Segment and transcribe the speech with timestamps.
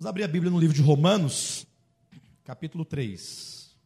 [0.00, 1.66] Vamos abrir a Bíblia no livro de Romanos,
[2.42, 3.76] capítulo 3.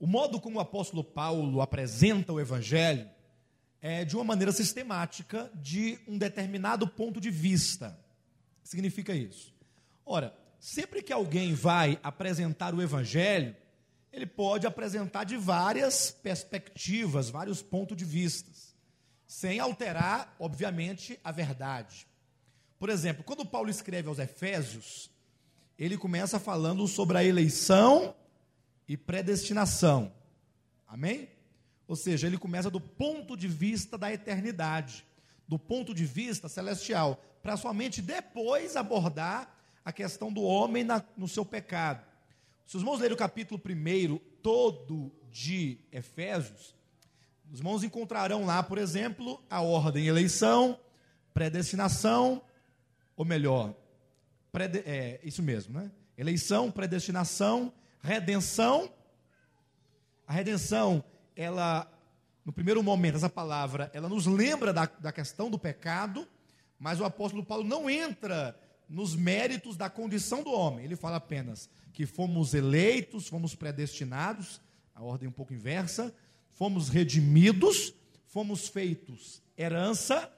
[0.00, 3.06] O modo como o apóstolo Paulo apresenta o Evangelho
[3.78, 7.94] é de uma maneira sistemática, de um determinado ponto de vista.
[8.62, 9.54] Significa isso?
[10.06, 13.54] Ora, sempre que alguém vai apresentar o Evangelho,
[14.10, 18.50] ele pode apresentar de várias perspectivas, vários pontos de vista,
[19.26, 22.06] sem alterar, obviamente, a verdade.
[22.78, 25.12] Por exemplo, quando Paulo escreve aos Efésios,
[25.78, 28.14] ele começa falando sobre a eleição
[28.88, 30.12] e predestinação.
[30.86, 31.28] Amém?
[31.86, 35.04] Ou seja, ele começa do ponto de vista da eternidade,
[35.46, 39.54] do ponto de vista celestial, para somente depois abordar
[39.84, 42.04] a questão do homem na, no seu pecado.
[42.64, 46.74] Se os irmãos lerem o capítulo 1 todo de Efésios,
[47.52, 50.78] os irmãos encontrarão lá, por exemplo, a ordem eleição,
[51.34, 52.40] predestinação,
[53.14, 53.74] ou melhor,
[54.54, 55.90] prede, é, isso mesmo, né?
[56.16, 58.88] Eleição, predestinação, redenção.
[60.28, 61.02] A redenção,
[61.34, 61.92] ela,
[62.44, 66.24] no primeiro momento, essa palavra, ela nos lembra da, da questão do pecado,
[66.78, 68.56] mas o apóstolo Paulo não entra
[68.88, 70.84] nos méritos da condição do homem.
[70.84, 74.60] Ele fala apenas que fomos eleitos, fomos predestinados,
[74.94, 76.14] a ordem um pouco inversa,
[76.52, 77.92] fomos redimidos,
[78.24, 80.32] fomos feitos herança,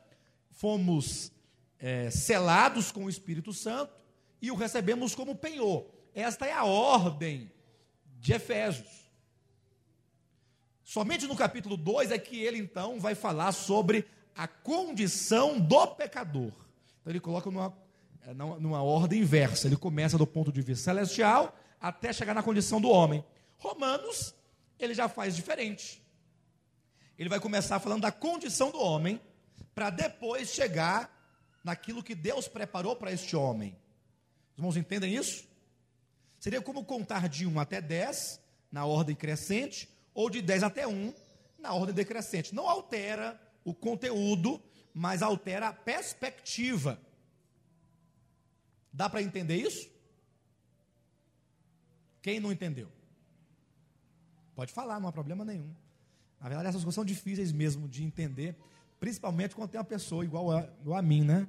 [0.52, 1.30] fomos
[1.78, 4.05] é, selados com o Espírito Santo,
[4.40, 5.86] e o recebemos como penhor.
[6.14, 7.50] Esta é a ordem
[8.18, 9.10] de Efésios.
[10.82, 16.52] Somente no capítulo 2 é que ele então vai falar sobre a condição do pecador.
[17.00, 17.76] Então ele coloca numa,
[18.26, 19.66] é, numa ordem inversa.
[19.66, 23.24] Ele começa do ponto de vista celestial até chegar na condição do homem.
[23.58, 24.34] Romanos,
[24.78, 26.02] ele já faz diferente.
[27.18, 29.20] Ele vai começar falando da condição do homem,
[29.74, 31.10] para depois chegar
[31.64, 33.76] naquilo que Deus preparou para este homem.
[34.56, 35.46] Os irmãos entendem isso?
[36.40, 38.40] Seria como contar de 1 até 10,
[38.72, 41.12] na ordem crescente, ou de 10 até 1,
[41.58, 42.54] na ordem decrescente.
[42.54, 44.62] Não altera o conteúdo,
[44.94, 46.98] mas altera a perspectiva.
[48.90, 49.90] Dá para entender isso?
[52.22, 52.90] Quem não entendeu?
[54.54, 55.70] Pode falar, não há problema nenhum.
[56.40, 58.56] Na verdade, essas coisas são difíceis mesmo de entender,
[58.98, 61.46] principalmente quando tem uma pessoa igual a, igual a mim, né?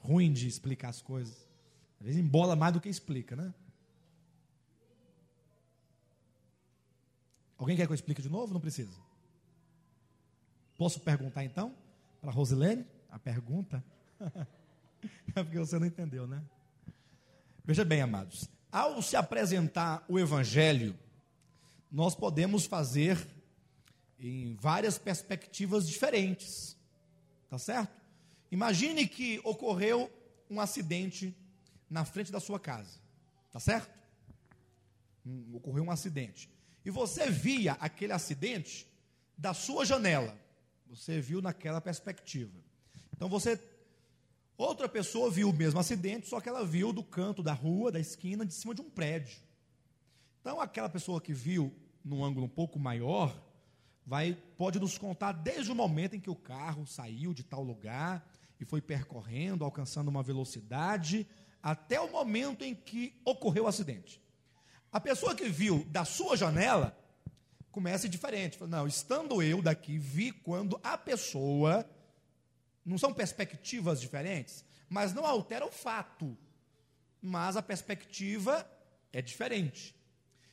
[0.00, 1.45] Ruim de explicar as coisas.
[2.06, 3.52] Vezes embola mais do que explica, né?
[7.58, 8.54] Alguém quer que eu explique de novo?
[8.54, 8.96] Não precisa.
[10.78, 11.74] Posso perguntar então
[12.20, 12.86] para Rosilene?
[13.10, 13.84] A pergunta?
[15.34, 16.44] é porque você não entendeu, né?
[17.64, 18.48] Veja bem, amados.
[18.70, 20.96] Ao se apresentar o Evangelho,
[21.90, 23.26] nós podemos fazer
[24.16, 26.76] em várias perspectivas diferentes.
[27.50, 28.00] Tá certo?
[28.52, 30.08] Imagine que ocorreu
[30.48, 31.36] um acidente
[31.88, 32.98] na frente da sua casa.
[33.52, 33.90] Tá certo?
[35.24, 36.50] Hum, ocorreu um acidente.
[36.84, 38.86] E você via aquele acidente
[39.36, 40.38] da sua janela.
[40.88, 42.58] Você viu naquela perspectiva.
[43.12, 43.60] Então você
[44.56, 48.00] outra pessoa viu o mesmo acidente, só que ela viu do canto da rua, da
[48.00, 49.36] esquina, de cima de um prédio.
[50.40, 53.36] Então aquela pessoa que viu num ângulo um pouco maior,
[54.06, 58.24] vai pode nos contar desde o momento em que o carro saiu de tal lugar
[58.60, 61.26] e foi percorrendo, alcançando uma velocidade,
[61.66, 64.22] até o momento em que ocorreu o acidente.
[64.92, 66.96] A pessoa que viu da sua janela
[67.72, 68.62] começa diferente.
[68.62, 71.84] Não, estando eu daqui, vi quando a pessoa.
[72.84, 76.38] Não são perspectivas diferentes, mas não altera o fato.
[77.20, 78.64] Mas a perspectiva
[79.12, 79.92] é diferente.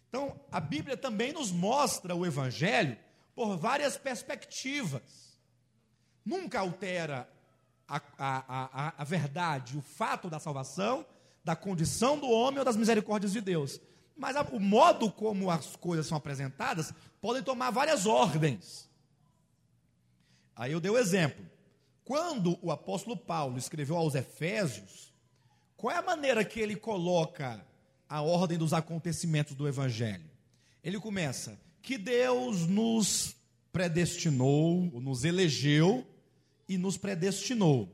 [0.09, 2.97] Então, a Bíblia também nos mostra o Evangelho
[3.35, 5.37] por várias perspectivas.
[6.25, 7.29] Nunca altera
[7.87, 11.05] a, a, a, a verdade, o fato da salvação,
[11.43, 13.79] da condição do homem ou das misericórdias de Deus.
[14.15, 18.89] Mas o modo como as coisas são apresentadas podem tomar várias ordens.
[20.55, 21.43] Aí eu dei o exemplo.
[22.05, 25.13] Quando o apóstolo Paulo escreveu aos Efésios,
[25.75, 27.65] qual é a maneira que ele coloca
[28.07, 30.29] a ordem dos acontecimentos do Evangelho?
[30.83, 33.35] Ele começa: que Deus nos
[33.71, 36.05] predestinou, nos elegeu
[36.67, 37.93] e nos predestinou.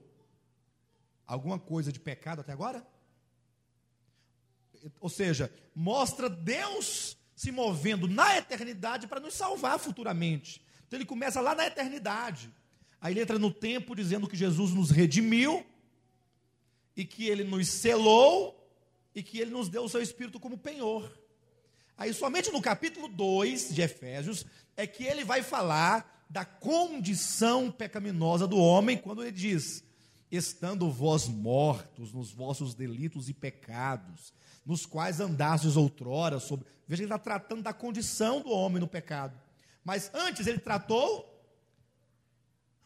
[1.26, 2.86] Alguma coisa de pecado até agora?
[5.00, 10.62] Ou seja, mostra Deus se movendo na eternidade para nos salvar futuramente.
[10.88, 12.52] Então ele começa lá na eternidade.
[13.00, 15.66] Aí ele entra no tempo dizendo que Jesus nos redimiu
[16.96, 18.60] e que ele nos selou
[19.16, 21.18] e que ele nos deu o seu espírito como penhor.
[21.98, 24.46] Aí somente no capítulo 2 de Efésios
[24.76, 29.84] é que ele vai falar da condição pecaminosa do homem, quando ele diz:
[30.32, 34.34] estando vós mortos nos vossos delitos e pecados,
[34.66, 36.66] nos quais andastes outrora sobre.
[36.88, 39.40] Veja, ele está tratando da condição do homem no pecado.
[39.84, 41.26] Mas antes ele tratou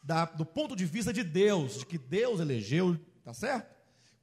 [0.02, 3.74] da, do ponto de vista de Deus, de que Deus elegeu, tá certo?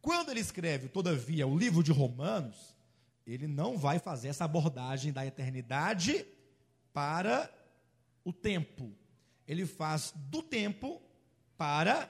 [0.01, 2.75] Quando ele escreve, todavia, o livro de Romanos,
[3.27, 6.27] ele não vai fazer essa abordagem da eternidade
[6.93, 7.51] para
[8.25, 8.95] o tempo.
[9.51, 11.03] Ele faz do tempo
[11.59, 12.09] para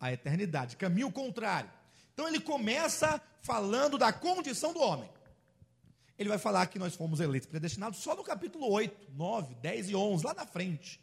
[0.00, 1.70] a eternidade, caminho contrário.
[2.12, 5.08] Então ele começa falando da condição do homem.
[6.18, 9.94] Ele vai falar que nós fomos eleitos predestinados só no capítulo 8, 9, 10 e
[9.94, 11.00] 11, lá na frente.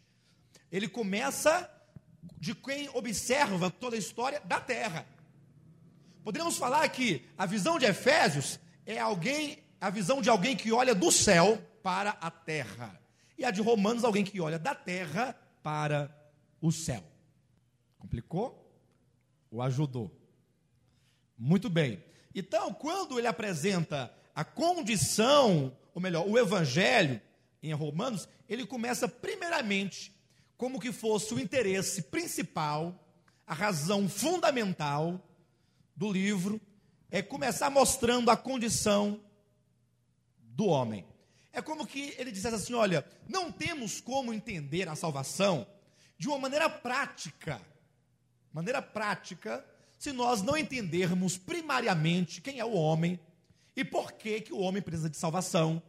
[0.70, 1.72] Ele começa
[2.38, 5.08] de quem observa toda a história da terra.
[6.26, 10.94] Poderíamos falar que a visão de Efésios é alguém, a visão de alguém que olha
[10.94, 13.07] do céu para a terra.
[13.38, 16.14] E a de Romanos, alguém que olha da terra para
[16.62, 17.04] o céu.
[17.98, 18.64] Complicou?
[19.52, 20.12] O ajudou?
[21.38, 22.04] Muito bem.
[22.34, 27.22] Então, quando ele apresenta a condição, ou melhor, o evangelho
[27.62, 30.16] em Romanos, ele começa primeiramente
[30.58, 33.04] como que fosse o interesse principal,
[33.46, 35.22] a razão fundamental
[35.96, 36.60] do livro,
[37.10, 39.20] é começar mostrando a condição
[40.40, 41.06] do homem.
[41.58, 45.66] É como que ele dissesse assim: olha, não temos como entender a salvação
[46.16, 47.60] de uma maneira prática,
[48.54, 49.66] maneira prática,
[49.98, 53.20] se nós não entendermos primariamente quem é o homem
[53.76, 55.82] e por que, que o homem precisa de salvação,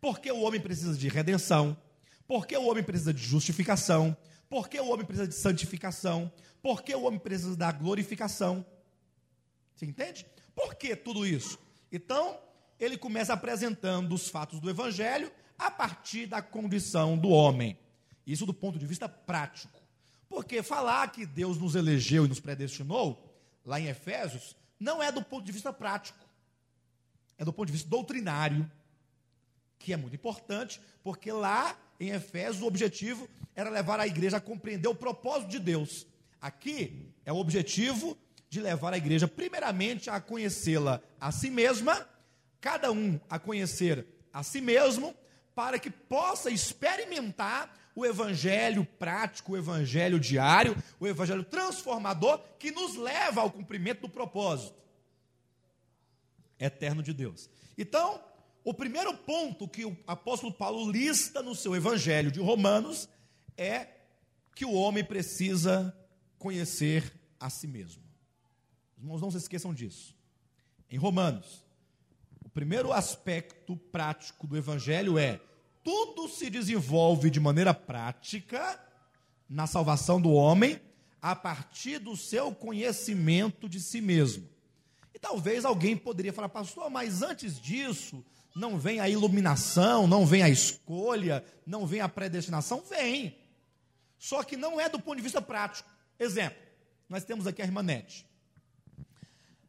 [0.00, 1.76] por que o homem precisa de redenção,
[2.26, 4.16] por que o homem precisa de justificação,
[4.50, 8.66] por que o homem precisa de santificação, por que o homem precisa da glorificação.
[9.76, 10.26] Você entende?
[10.52, 11.60] Por que tudo isso?
[11.92, 12.40] Então,
[12.84, 17.78] ele começa apresentando os fatos do evangelho a partir da condição do homem.
[18.26, 19.80] Isso do ponto de vista prático.
[20.28, 25.22] Porque falar que Deus nos elegeu e nos predestinou, lá em Efésios, não é do
[25.22, 26.18] ponto de vista prático.
[27.38, 28.68] É do ponto de vista doutrinário,
[29.78, 34.40] que é muito importante, porque lá em Efésios o objetivo era levar a igreja a
[34.40, 36.04] compreender o propósito de Deus.
[36.40, 38.18] Aqui é o objetivo
[38.50, 42.08] de levar a igreja, primeiramente, a conhecê-la a si mesma,
[42.62, 45.14] cada um a conhecer a si mesmo,
[45.54, 52.94] para que possa experimentar o evangelho prático, o evangelho diário, o evangelho transformador que nos
[52.96, 54.80] leva ao cumprimento do propósito
[56.58, 57.50] eterno de Deus.
[57.76, 58.22] Então,
[58.64, 63.08] o primeiro ponto que o apóstolo Paulo lista no seu evangelho de Romanos
[63.56, 63.88] é
[64.54, 65.94] que o homem precisa
[66.38, 68.02] conhecer a si mesmo.
[68.96, 70.16] Irmãos, não se esqueçam disso.
[70.88, 71.64] Em Romanos,
[72.52, 75.40] primeiro aspecto prático do Evangelho é:
[75.82, 78.78] tudo se desenvolve de maneira prática
[79.48, 80.80] na salvação do homem
[81.20, 84.48] a partir do seu conhecimento de si mesmo.
[85.14, 90.42] E talvez alguém poderia falar, pastor, mas antes disso, não vem a iluminação, não vem
[90.42, 92.82] a escolha, não vem a predestinação?
[92.82, 93.36] Vem.
[94.18, 95.88] Só que não é do ponto de vista prático.
[96.18, 96.58] Exemplo,
[97.08, 98.26] nós temos aqui a irmã Nete.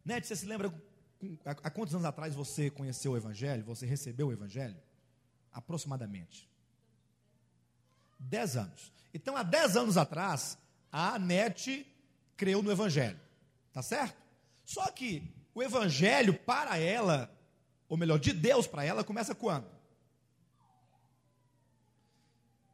[0.05, 0.73] Nete, você se lembra
[1.45, 3.63] há quantos anos atrás você conheceu o Evangelho?
[3.65, 4.77] Você recebeu o Evangelho?
[5.51, 6.49] Aproximadamente.
[8.19, 8.91] Dez anos.
[9.13, 10.57] Então, há dez anos atrás,
[10.91, 11.85] a Nete
[12.35, 13.19] creu no Evangelho.
[13.71, 14.21] Tá certo?
[14.65, 17.29] Só que o Evangelho para ela,
[17.87, 19.67] ou melhor, de Deus para ela, começa quando?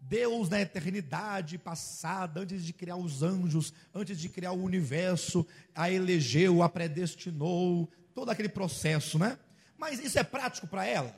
[0.09, 5.91] Deus na eternidade passada, antes de criar os anjos, antes de criar o universo, a
[5.91, 9.37] elegeu, a predestinou, todo aquele processo, né?
[9.77, 11.15] Mas isso é prático para ela,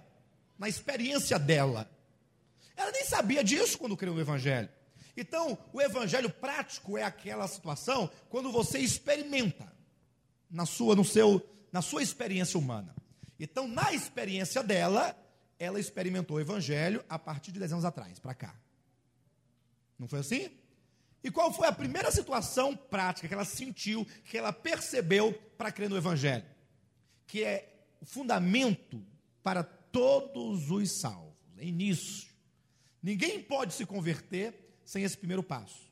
[0.57, 1.89] na experiência dela.
[2.75, 4.69] Ela nem sabia disso quando criou o evangelho.
[5.15, 9.71] Então, o evangelho prático é aquela situação quando você experimenta
[10.49, 12.95] na sua, no seu, na sua experiência humana.
[13.39, 15.15] Então, na experiência dela,
[15.57, 18.55] ela experimentou o evangelho a partir de 10 anos atrás, para cá.
[19.97, 20.49] Não foi assim?
[21.23, 25.89] E qual foi a primeira situação prática que ela sentiu, que ela percebeu para crer
[25.89, 26.43] no Evangelho?
[27.31, 29.01] Que é o fundamento
[29.41, 31.33] para todos os salvos.
[31.57, 32.29] É início.
[33.01, 35.89] Ninguém pode se converter sem esse primeiro passo.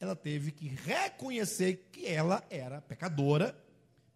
[0.00, 3.54] Ela teve que reconhecer que ela era pecadora,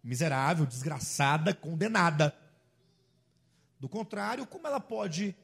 [0.03, 2.35] miserável, desgraçada, condenada.
[3.79, 5.35] Do contrário, como ela pode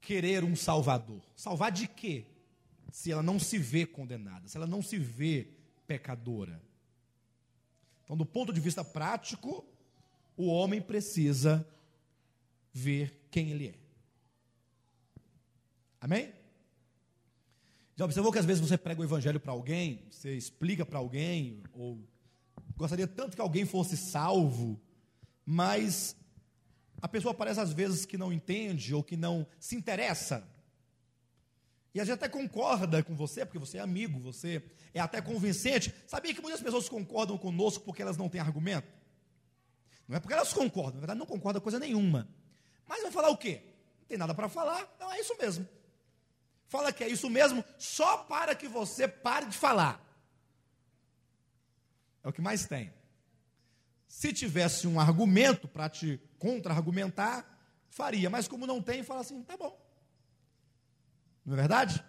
[0.00, 1.22] querer um salvador.
[1.36, 2.26] Salvar de quê?
[2.90, 5.46] Se ela não se vê condenada, se ela não se vê
[5.86, 6.60] pecadora.
[8.04, 9.64] Então, do ponto de vista prático,
[10.36, 11.66] o homem precisa
[12.72, 13.74] ver quem ele é.
[16.00, 16.32] Amém?
[17.96, 21.62] Já observou que às vezes você prega o evangelho para alguém, você explica para alguém,
[21.72, 21.98] ou
[22.76, 24.80] gostaria tanto que alguém fosse salvo,
[25.46, 26.16] mas
[27.00, 30.46] a pessoa parece às vezes que não entende ou que não se interessa.
[31.94, 34.60] E a gente até concorda com você, porque você é amigo, você
[34.92, 35.94] é até convincente.
[36.08, 38.92] Sabia que muitas pessoas concordam conosco porque elas não têm argumento?
[40.08, 42.28] Não é porque elas concordam, na verdade não concordam coisa nenhuma.
[42.86, 43.62] Mas vai falar o quê?
[44.00, 45.68] Não tem nada para falar, então é isso mesmo.
[46.66, 50.04] Fala que é isso mesmo, só para que você pare de falar.
[52.24, 52.92] É o que mais tem.
[54.08, 57.46] Se tivesse um argumento para te contra-argumentar,
[57.88, 59.83] faria, mas como não tem, fala assim: tá bom.
[61.44, 62.02] Não é verdade?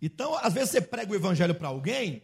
[0.00, 2.22] Então, às vezes você prega o evangelho para alguém,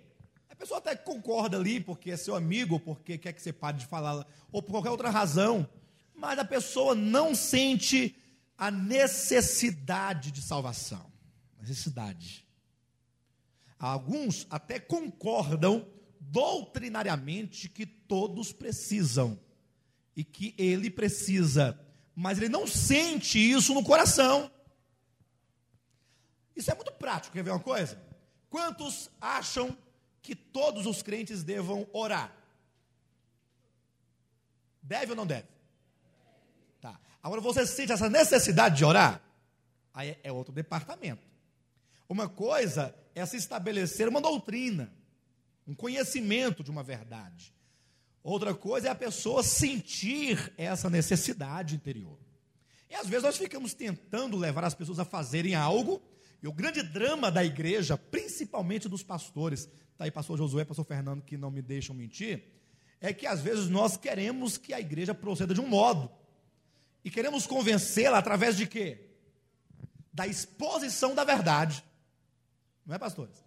[0.49, 3.87] a pessoa até concorda ali, porque é seu amigo, porque quer que você pare de
[3.87, 5.69] falar, ou por qualquer outra razão,
[6.15, 8.17] mas a pessoa não sente
[8.57, 11.13] a necessidade de salvação.
[11.61, 12.47] Necessidade.
[13.79, 15.87] Alguns até concordam
[16.19, 19.39] doutrinariamente que todos precisam
[20.17, 21.79] e que ele precisa,
[22.15, 24.51] mas ele não sente isso no coração.
[26.57, 28.01] Isso é muito prático, quer ver uma coisa?
[28.49, 29.77] Quantos acham
[30.23, 32.35] que todos os crentes devam orar?
[34.83, 35.49] Deve ou não deve?
[36.81, 36.99] Tá.
[37.23, 39.21] Agora você sente essa necessidade de orar?
[39.93, 41.27] Aí é outro departamento.
[42.09, 44.93] Uma coisa é se estabelecer uma doutrina,
[45.67, 47.53] um conhecimento de uma verdade.
[48.23, 52.19] Outra coisa é a pessoa sentir essa necessidade interior.
[52.89, 56.01] E às vezes nós ficamos tentando levar as pessoas a fazerem algo,
[56.43, 61.23] e o grande drama da igreja, principalmente dos pastores, está aí pastor Josué, pastor Fernando,
[61.23, 62.45] que não me deixam mentir,
[63.01, 66.11] é que às vezes nós queremos que a igreja proceda de um modo,
[67.05, 69.11] e queremos convencê-la através de quê?
[70.13, 71.85] Da exposição da verdade.
[72.85, 73.45] Não é, pastores?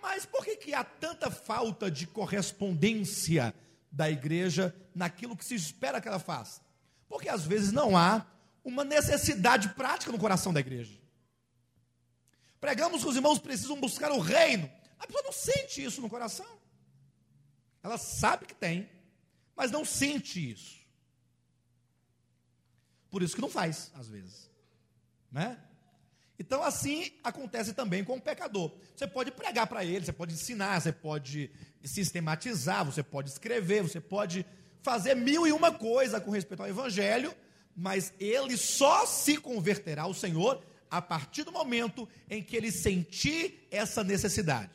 [0.00, 3.54] Mas por que, que há tanta falta de correspondência
[3.90, 6.62] da igreja naquilo que se espera que ela faça?
[7.08, 8.26] Porque às vezes não há
[8.64, 10.98] uma necessidade prática no coração da igreja.
[12.60, 14.70] Pregamos que os irmãos precisam buscar o reino.
[14.98, 16.46] A pessoa não sente isso no coração.
[17.82, 18.88] Ela sabe que tem,
[19.54, 20.76] mas não sente isso.
[23.10, 24.50] Por isso que não faz, às vezes.
[25.30, 25.58] Né?
[26.38, 28.72] Então, assim acontece também com o pecador.
[28.94, 31.50] Você pode pregar para ele, você pode ensinar, você pode
[31.84, 34.44] sistematizar, você pode escrever, você pode
[34.82, 37.34] fazer mil e uma coisa com respeito ao Evangelho,
[37.74, 43.66] mas ele só se converterá ao Senhor a partir do momento em que ele sentir
[43.70, 44.70] essa necessidade.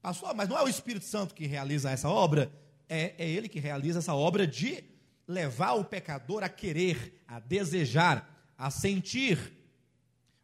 [0.00, 2.50] Pastor, mas não é o Espírito Santo que realiza essa obra?
[2.88, 4.84] É, é ele que realiza essa obra de
[5.26, 9.52] levar o pecador a querer, a desejar, a sentir.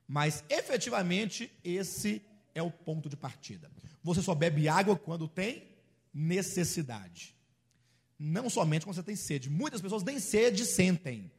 [0.06, 2.22] Mas efetivamente esse
[2.54, 3.70] é o ponto de partida.
[4.02, 5.68] Você só bebe água quando tem
[6.12, 7.34] necessidade.
[8.18, 9.48] Não somente quando você tem sede.
[9.50, 11.30] Muitas pessoas nem sede sentem.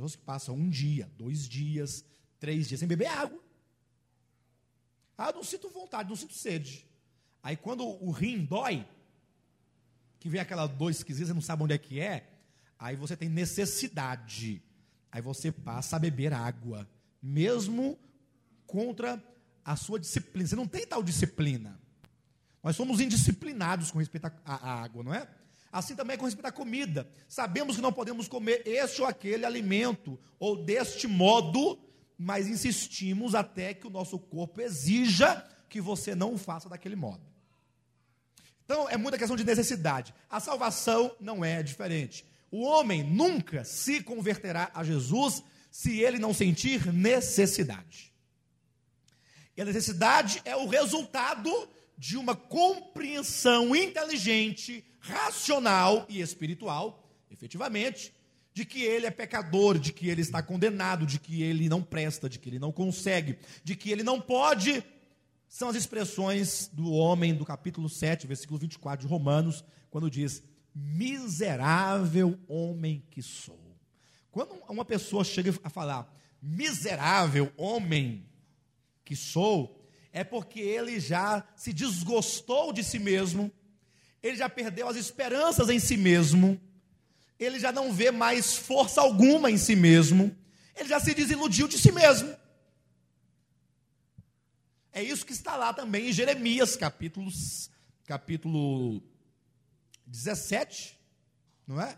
[0.00, 2.02] Pessoas que passam um dia, dois dias,
[2.38, 3.38] três dias sem beber água.
[5.18, 6.86] Ah, não sinto vontade, não sinto sede.
[7.42, 8.88] Aí quando o rim dói,
[10.18, 12.32] que vem aquela dor esquisita, você não sabe onde é que é,
[12.78, 14.62] aí você tem necessidade.
[15.12, 16.88] Aí você passa a beber água,
[17.20, 17.98] mesmo
[18.66, 19.22] contra
[19.62, 20.48] a sua disciplina.
[20.48, 21.78] Você não tem tal disciplina.
[22.62, 25.28] Nós somos indisciplinados com respeito à água, não é?
[25.72, 27.08] Assim também é com respeito à comida.
[27.28, 31.78] Sabemos que não podemos comer este ou aquele alimento, ou deste modo,
[32.18, 37.22] mas insistimos até que o nosso corpo exija que você não o faça daquele modo.
[38.64, 40.14] Então, é muita questão de necessidade.
[40.28, 42.24] A salvação não é diferente.
[42.50, 48.12] O homem nunca se converterá a Jesus se ele não sentir necessidade.
[49.56, 51.50] E a necessidade é o resultado
[51.96, 58.14] de uma compreensão inteligente, racional e espiritual, efetivamente,
[58.52, 62.28] de que ele é pecador, de que ele está condenado, de que ele não presta,
[62.28, 64.84] de que ele não consegue, de que ele não pode
[65.50, 72.38] são as expressões do homem do capítulo 7, versículo 24 de Romanos, quando diz: Miserável
[72.46, 73.76] homem que sou.
[74.30, 76.08] Quando uma pessoa chega a falar,
[76.40, 78.24] miserável homem
[79.04, 83.50] que sou, é porque ele já se desgostou de si mesmo,
[84.22, 86.60] ele já perdeu as esperanças em si mesmo,
[87.38, 90.36] ele já não vê mais força alguma em si mesmo,
[90.76, 92.36] ele já se desiludiu de si mesmo.
[94.92, 97.30] É isso que está lá também em Jeremias, capítulo,
[98.04, 99.02] capítulo
[100.06, 100.98] 17,
[101.66, 101.96] não é?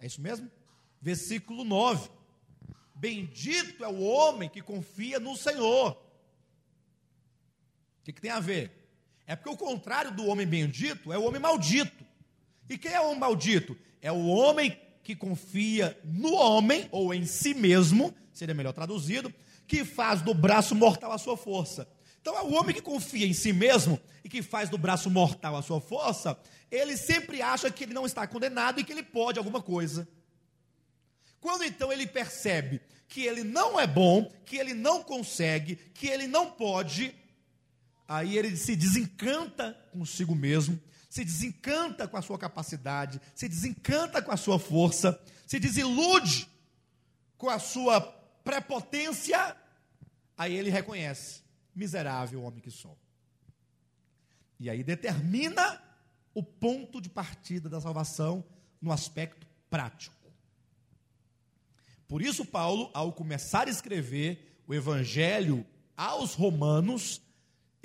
[0.00, 0.50] É isso mesmo?
[1.00, 2.10] Versículo 9.
[2.94, 5.92] Bendito é o homem que confia no Senhor
[8.00, 8.83] O que, que tem a ver?
[9.26, 12.04] É porque o contrário do homem bendito é o homem maldito.
[12.68, 13.76] E quem é o homem maldito?
[14.00, 19.32] É o homem que confia no homem, ou em si mesmo, seria melhor traduzido,
[19.66, 21.88] que faz do braço mortal a sua força.
[22.20, 25.56] Então, é o homem que confia em si mesmo e que faz do braço mortal
[25.56, 26.38] a sua força,
[26.70, 30.08] ele sempre acha que ele não está condenado e que ele pode alguma coisa.
[31.38, 36.26] Quando então ele percebe que ele não é bom, que ele não consegue, que ele
[36.26, 37.14] não pode,
[38.06, 44.32] aí ele se desencanta consigo mesmo, se desencanta com a sua capacidade, se desencanta com
[44.32, 46.48] a sua força, se desilude
[47.38, 48.00] com a sua
[48.42, 49.56] prepotência,
[50.36, 51.42] aí ele reconhece:
[51.74, 52.98] miserável homem que sou.
[54.58, 55.82] E aí determina
[56.34, 58.44] o ponto de partida da salvação
[58.80, 60.14] no aspecto prático.
[62.08, 67.20] Por isso, Paulo, ao começar a escrever o evangelho aos romanos,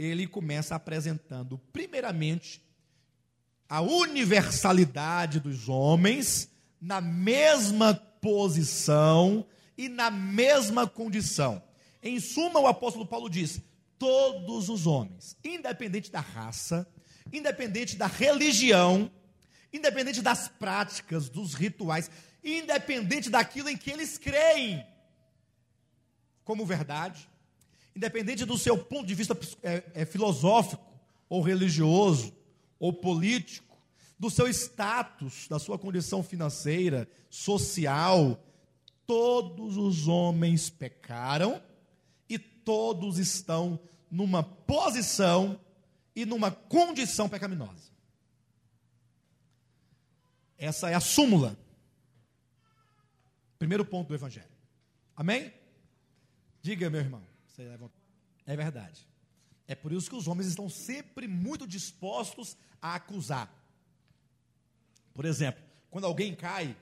[0.03, 2.63] ele começa apresentando, primeiramente,
[3.67, 9.45] a universalidade dos homens na mesma posição
[9.77, 11.61] e na mesma condição.
[12.01, 13.61] Em suma, o apóstolo Paulo diz:
[13.97, 16.87] todos os homens, independente da raça,
[17.31, 19.11] independente da religião,
[19.71, 22.09] independente das práticas, dos rituais,
[22.41, 24.85] independente daquilo em que eles creem
[26.45, 27.29] como verdade,
[27.95, 30.83] independente do seu ponto de vista é, é, filosófico,
[31.27, 32.33] ou religioso,
[32.79, 33.77] ou político,
[34.17, 38.43] do seu status, da sua condição financeira, social,
[39.05, 41.61] todos os homens pecaram
[42.27, 43.79] e todos estão
[44.09, 45.59] numa posição
[46.15, 47.89] e numa condição pecaminosa.
[50.57, 51.57] Essa é a súmula
[53.59, 54.47] Primeiro ponto do Evangelho.
[55.13, 55.53] Amém?
[56.61, 57.21] Diga, meu irmão.
[58.45, 59.07] É verdade.
[59.67, 63.53] É por isso que os homens estão sempre muito dispostos a acusar.
[65.13, 66.75] Por exemplo, quando alguém cai,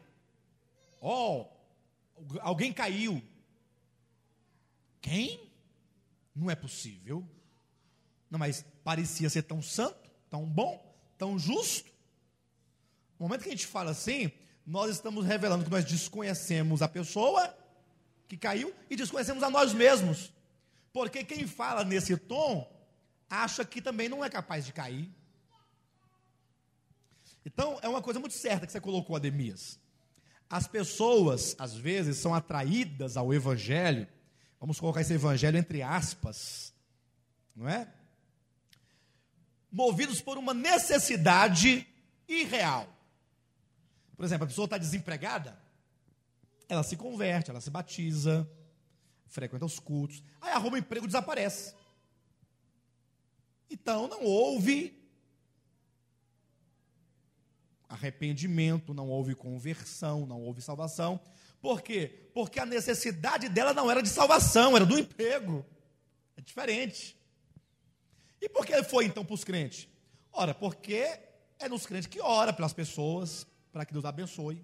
[1.02, 3.22] ó, oh, alguém caiu.
[5.02, 5.52] Quem?
[6.36, 7.28] Não é possível.
[8.30, 11.90] Não, mas parecia ser tão santo, tão bom, tão justo.
[13.20, 14.32] No momento que a gente fala assim,
[14.66, 17.58] nós estamos revelando que nós desconhecemos a pessoa
[18.28, 20.32] que caiu e desconhecemos a nós mesmos.
[20.98, 22.68] Porque quem fala nesse tom
[23.30, 25.08] acha que também não é capaz de cair.
[27.46, 29.80] Então, é uma coisa muito certa que você colocou, Ademias.
[30.50, 34.08] As pessoas, às vezes, são atraídas ao evangelho,
[34.60, 36.74] vamos colocar esse evangelho entre aspas,
[37.56, 37.94] não é?
[39.72, 41.88] Movidos por uma necessidade
[42.28, 42.92] irreal.
[44.16, 45.62] Por exemplo, a pessoa está desempregada,
[46.68, 48.50] ela se converte, ela se batiza,
[49.28, 51.76] frequenta os cultos, aí arruma um emprego desaparece.
[53.70, 54.98] Então não houve
[57.90, 61.20] arrependimento, não houve conversão, não houve salvação.
[61.62, 62.30] Por quê?
[62.34, 65.66] Porque a necessidade dela não era de salvação, era do emprego.
[66.36, 67.18] É diferente.
[68.42, 69.88] E por que foi então para os crentes?
[70.32, 71.20] Ora, porque
[71.60, 74.64] é nos crentes que ora pelas pessoas, para que Deus abençoe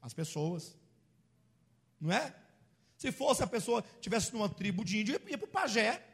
[0.00, 0.76] as pessoas.
[2.00, 2.34] Não é?
[2.98, 6.04] Se fosse a pessoa tivesse numa tribo de índio, ia para o pajé.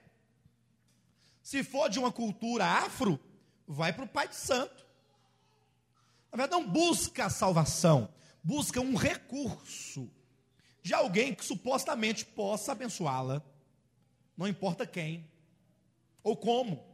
[1.42, 3.18] Se for de uma cultura afro,
[3.66, 4.86] vai para o pai de santo.
[6.30, 10.10] Na verdade, não busca a salvação, busca um recurso
[10.82, 13.42] de alguém que supostamente possa abençoá-la.
[14.36, 15.26] Não importa quem
[16.22, 16.84] ou como.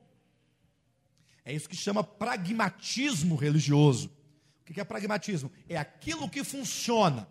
[1.44, 4.08] É isso que chama pragmatismo religioso.
[4.60, 5.50] O que é pragmatismo?
[5.68, 7.28] É aquilo que funciona.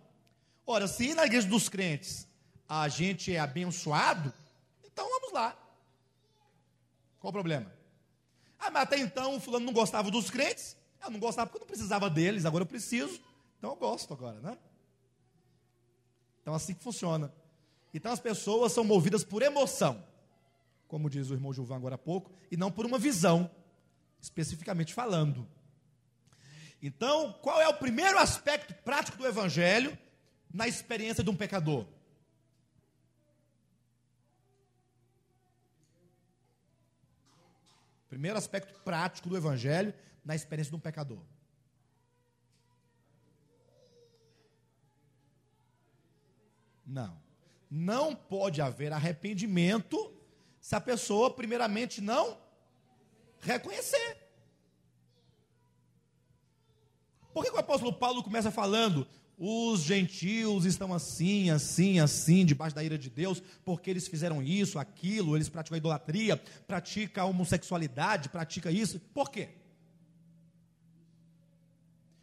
[0.66, 2.28] Ora, se na igreja dos crentes
[2.70, 4.32] a gente é abençoado,
[4.86, 5.58] então vamos lá.
[7.20, 7.74] Qual o problema?
[8.60, 10.78] Ah, mas até então o fulano não gostava dos crentes.
[11.04, 13.20] Eu não gostava porque eu não precisava deles, agora eu preciso.
[13.58, 14.58] Então eu gosto agora, né?
[16.42, 17.34] Então assim que funciona.
[17.92, 20.06] Então as pessoas são movidas por emoção,
[20.88, 23.50] como diz o irmão Gilvan agora há pouco, e não por uma visão,
[24.22, 25.48] especificamente falando.
[26.82, 29.98] Então, qual é o primeiro aspecto prático do Evangelho
[30.54, 31.86] na experiência de um pecador?
[38.10, 39.94] Primeiro aspecto prático do Evangelho
[40.26, 41.24] na experiência de um pecador.
[46.86, 47.22] Não.
[47.70, 50.12] Não pode haver arrependimento
[50.60, 52.38] se a pessoa, primeiramente, não
[53.40, 54.18] reconhecer.
[57.32, 59.08] Por que o apóstolo Paulo começa falando
[59.40, 64.78] os gentios estão assim, assim, assim, debaixo da ira de Deus, porque eles fizeram isso,
[64.78, 66.36] aquilo, eles praticam idolatria,
[66.68, 69.00] praticam a homossexualidade, praticam isso.
[69.14, 69.48] Por quê?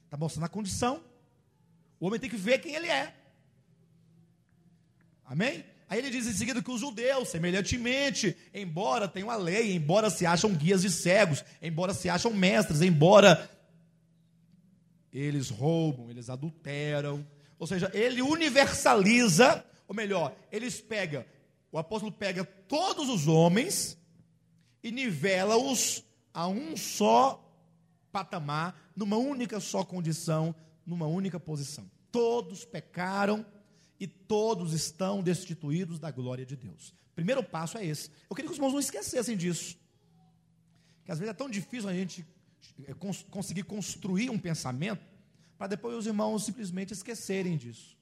[0.05, 1.03] Está mostrando a condição.
[1.99, 3.15] O homem tem que ver quem ele é.
[5.25, 5.65] Amém?
[5.89, 10.27] Aí ele diz em seguida que os judeus, semelhantemente, embora tenham a lei, embora se
[10.27, 13.49] acham guias de cegos, embora se acham mestres, embora
[15.19, 17.27] eles roubam, eles adulteram.
[17.59, 21.25] Ou seja, ele universaliza, ou melhor, eles pegam,
[21.73, 23.99] o apóstolo pega todos os homens
[24.83, 27.43] e nivela-os a um só
[28.13, 31.91] patamar, numa única só condição, numa única posição.
[32.13, 33.45] Todos pecaram
[33.99, 36.95] e todos estão destituídos da glória de Deus.
[37.15, 38.11] Primeiro passo é esse.
[38.29, 39.79] Eu queria que os irmãos não esquecessem disso.
[41.05, 42.27] Que às vezes é tão difícil a gente
[43.31, 45.05] conseguir construir um pensamento
[45.57, 47.97] para depois os irmãos simplesmente esquecerem disso.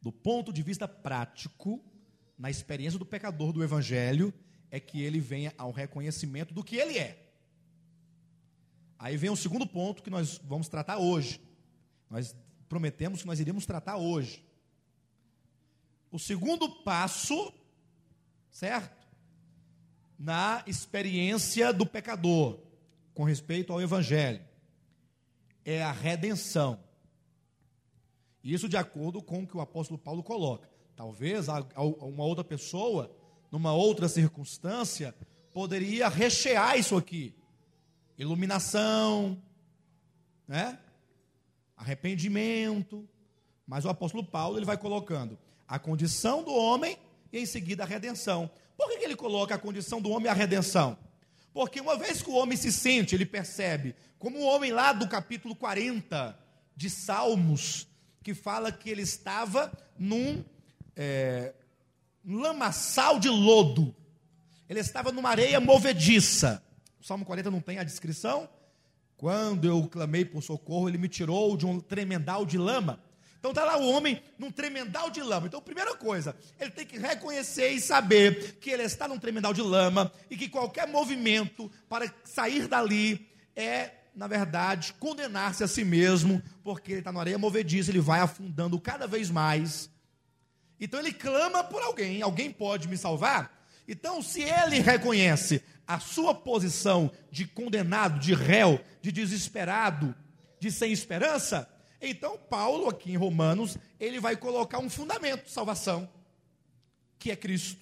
[0.00, 1.84] Do ponto de vista prático,
[2.38, 4.32] na experiência do pecador do evangelho,
[4.70, 7.26] é que ele venha ao reconhecimento do que ele é.
[8.98, 11.40] Aí vem o segundo ponto que nós vamos tratar hoje.
[12.08, 12.34] Nós
[12.68, 14.44] prometemos que nós iríamos tratar hoje.
[16.10, 17.52] O segundo passo,
[18.50, 19.06] certo?
[20.18, 22.65] Na experiência do pecador
[23.16, 24.44] com respeito ao evangelho
[25.64, 26.78] é a redenção.
[28.44, 30.68] Isso de acordo com o que o apóstolo Paulo coloca.
[30.94, 33.10] Talvez uma outra pessoa,
[33.50, 35.14] numa outra circunstância,
[35.50, 37.34] poderia rechear isso aqui.
[38.18, 39.42] Iluminação,
[40.46, 40.78] né?
[41.74, 43.08] arrependimento.
[43.66, 46.98] Mas o apóstolo Paulo ele vai colocando a condição do homem
[47.32, 48.50] e em seguida a redenção.
[48.76, 50.98] Por que ele coloca a condição do homem e a redenção?
[51.56, 55.08] Porque uma vez que o homem se sente, ele percebe, como o homem lá do
[55.08, 56.38] capítulo 40
[56.76, 57.88] de Salmos,
[58.22, 60.44] que fala que ele estava num
[60.94, 61.54] é,
[62.22, 63.96] lamaçal de lodo,
[64.68, 66.62] ele estava numa areia movediça.
[67.00, 68.46] O Salmo 40 não tem a descrição,
[69.16, 73.02] quando eu clamei por socorro, ele me tirou de um tremendal de lama.
[73.38, 75.46] Então está lá o homem num tremendal de lama.
[75.46, 79.62] Então, primeira coisa, ele tem que reconhecer e saber que ele está num tremendal de
[79.62, 86.42] lama e que qualquer movimento para sair dali é, na verdade, condenar-se a si mesmo,
[86.64, 89.90] porque ele está na areia movediça, ele vai afundando cada vez mais.
[90.80, 93.56] Então ele clama por alguém, alguém pode me salvar?
[93.88, 100.14] Então, se ele reconhece a sua posição de condenado, de réu, de desesperado,
[100.58, 101.68] de sem esperança,
[102.06, 106.08] então Paulo, aqui em Romanos, ele vai colocar um fundamento de salvação,
[107.18, 107.80] que é Cristo.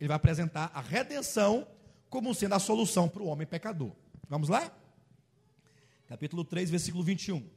[0.00, 1.66] Ele vai apresentar a redenção
[2.08, 3.92] como sendo a solução para o homem pecador.
[4.28, 4.70] Vamos lá?
[6.06, 7.48] Capítulo 3, versículo 21.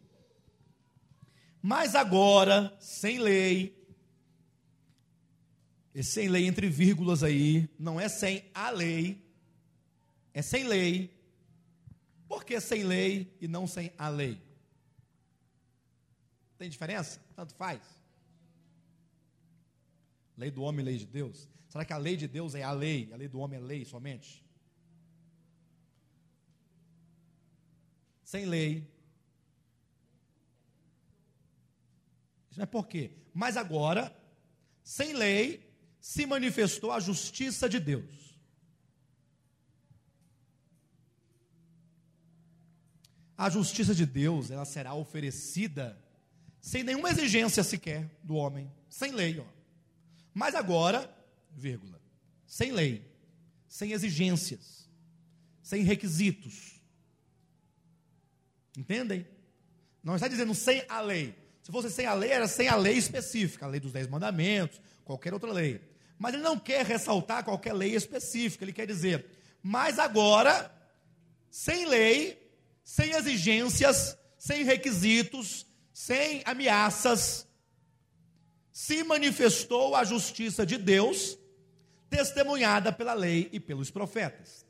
[1.61, 3.75] Mas agora, sem lei,
[5.95, 9.25] e sem lei entre vírgulas aí, não é sem a lei,
[10.33, 11.09] é sem lei.
[12.27, 14.44] Por que sem lei e não sem a lei?
[16.57, 17.19] Tem diferença?
[17.35, 17.81] Tanto faz.
[20.37, 21.47] Lei do homem lei de Deus.
[21.69, 23.85] Será que a lei de Deus é a lei, a lei do homem é lei
[23.85, 24.43] somente?
[28.23, 28.89] Sem lei.
[32.49, 33.11] Isso não é por quê?
[33.33, 34.15] Mas agora,
[34.83, 38.25] sem lei, se manifestou a justiça de Deus
[43.37, 46.01] a justiça de Deus ela será oferecida
[46.65, 49.45] sem nenhuma exigência sequer do homem, sem lei, ó.
[50.34, 51.15] Mas agora,
[51.51, 52.01] vírgula,
[52.47, 53.08] sem lei,
[53.67, 54.89] sem exigências,
[55.62, 56.82] sem requisitos.
[58.75, 59.28] Entendem?
[60.04, 61.36] Não está dizendo sem a lei.
[61.62, 64.82] Se fosse sem a lei, era sem a lei específica, a lei dos dez mandamentos,
[65.04, 65.80] qualquer outra lei.
[66.17, 69.23] Mas ele não quer ressaltar qualquer lei específica, ele quer dizer,
[69.62, 70.75] mas agora,
[71.47, 72.51] sem lei,
[72.84, 77.47] sem exigências, sem requisitos, sem ameaças,
[78.69, 81.38] se manifestou a justiça de Deus,
[82.10, 84.65] testemunhada pela lei e pelos profetas.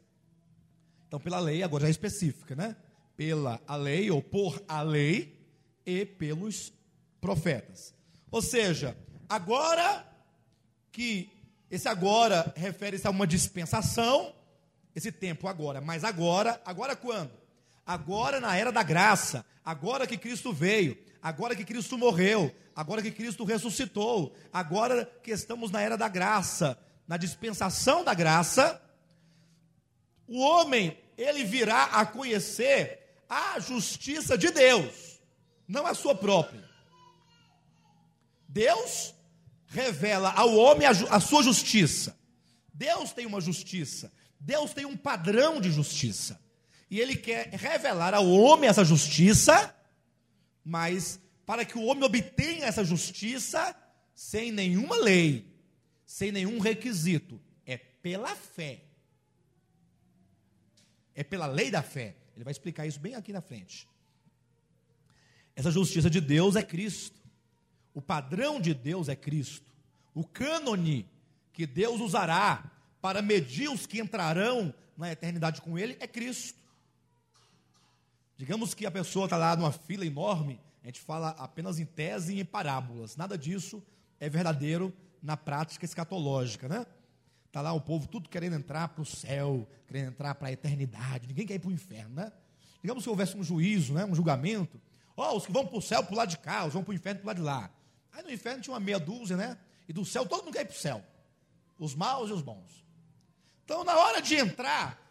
[1.07, 2.75] Então, pela lei, agora já é específica, né?
[3.17, 5.35] Pela a lei ou por a lei
[5.83, 6.71] e pelos
[7.19, 7.95] profetas.
[8.29, 8.95] Ou seja,
[9.27, 10.07] agora
[10.91, 11.31] que
[11.71, 14.31] esse agora refere-se a uma dispensação,
[14.93, 17.31] esse tempo agora, mas agora, agora quando?
[17.83, 23.09] Agora, na era da graça, agora que Cristo veio, agora que Cristo morreu, agora que
[23.09, 28.79] Cristo ressuscitou, agora que estamos na era da graça, na dispensação da graça,
[30.27, 35.19] o homem, ele virá a conhecer a justiça de Deus,
[35.67, 36.63] não a sua própria.
[38.47, 39.15] Deus
[39.65, 42.15] revela ao homem a, a sua justiça.
[42.71, 44.13] Deus tem uma justiça.
[44.39, 46.39] Deus tem um padrão de justiça.
[46.87, 49.74] E ele quer revelar ao homem essa justiça,
[50.65, 53.75] mas para que o homem obtenha essa justiça
[54.15, 55.45] sem nenhuma lei,
[56.05, 58.81] sem nenhum requisito, é pela fé.
[61.13, 62.15] É pela lei da fé.
[62.35, 63.87] Ele vai explicar isso bem aqui na frente.
[65.55, 67.21] Essa justiça de Deus é Cristo.
[67.93, 69.71] O padrão de Deus é Cristo.
[70.13, 71.09] O cânone
[71.53, 76.64] que Deus usará para medir os que entrarão na eternidade com Ele é Cristo.
[78.37, 82.35] Digamos que a pessoa está lá numa fila enorme, a gente fala apenas em tese
[82.35, 83.15] e em parábolas.
[83.15, 83.81] Nada disso
[84.19, 86.85] é verdadeiro na prática escatológica, né?
[87.47, 91.27] Está lá o povo tudo querendo entrar para o céu, querendo entrar para a eternidade.
[91.27, 92.31] Ninguém quer ir para o inferno, né?
[92.81, 94.05] Digamos que houvesse um juízo, né?
[94.05, 94.79] um julgamento.
[95.17, 96.73] Ó, oh, os que vão para o céu para o lado de cá, os que
[96.73, 97.71] vão para o inferno para o lado de lá.
[98.11, 99.57] Aí no inferno tinha uma meia dúzia, né?
[99.87, 101.03] E do céu todo mundo quer ir para o céu.
[101.79, 102.85] Os maus e os bons.
[103.63, 105.04] Então, na hora de entrar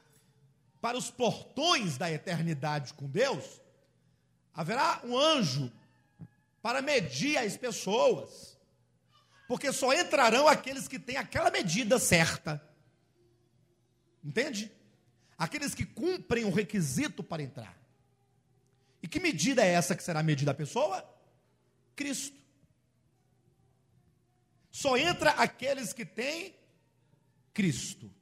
[0.84, 3.58] para os portões da eternidade com Deus,
[4.52, 5.72] haverá um anjo
[6.60, 8.54] para medir as pessoas
[9.48, 12.62] porque só entrarão aqueles que têm aquela medida certa.
[14.22, 14.70] Entende?
[15.38, 17.74] Aqueles que cumprem o requisito para entrar.
[19.02, 21.02] E que medida é essa que será medida a pessoa?
[21.96, 22.38] Cristo.
[24.70, 26.54] Só entra aqueles que têm
[27.54, 28.12] Cristo.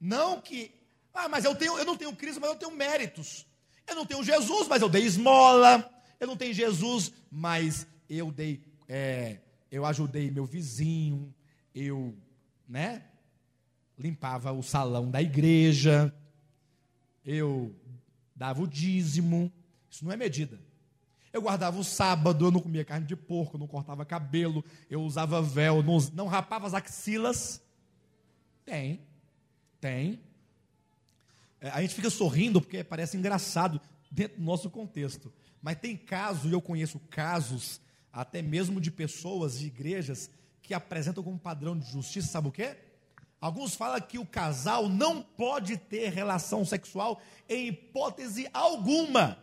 [0.00, 0.83] Não que,
[1.14, 3.46] ah, mas eu, tenho, eu não tenho Cristo, mas eu tenho méritos.
[3.86, 5.90] Eu não tenho Jesus, mas eu dei esmola.
[6.18, 9.38] Eu não tenho Jesus, mas eu dei é,
[9.70, 11.34] eu ajudei meu vizinho,
[11.74, 12.14] eu,
[12.68, 13.02] né,
[13.98, 16.14] limpava o salão da igreja,
[17.24, 17.74] eu
[18.34, 19.52] dava o dízimo.
[19.90, 20.60] Isso não é medida.
[21.32, 25.42] Eu guardava o sábado, eu não comia carne de porco, não cortava cabelo, eu usava
[25.42, 27.60] véu, não, não rapava as axilas.
[28.64, 29.00] Tem,
[29.80, 30.20] tem.
[31.64, 35.32] É, a gente fica sorrindo porque parece engraçado dentro do nosso contexto.
[35.62, 37.80] Mas tem casos, e eu conheço casos
[38.12, 40.28] até mesmo de pessoas, de igrejas,
[40.60, 42.76] que apresentam como padrão de justiça, sabe o quê?
[43.40, 49.38] Alguns falam que o casal não pode ter relação sexual em hipótese alguma.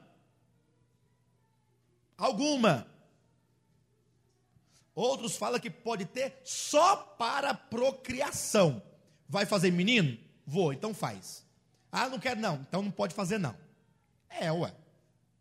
[2.16, 2.86] Alguma.
[4.94, 8.80] Outros falam que pode ter só para procriação.
[9.28, 10.20] Vai fazer menino?
[10.46, 11.50] Vou, então faz.
[11.92, 13.56] Ah, não quero não, então não pode fazer não.
[14.30, 14.74] É, ué.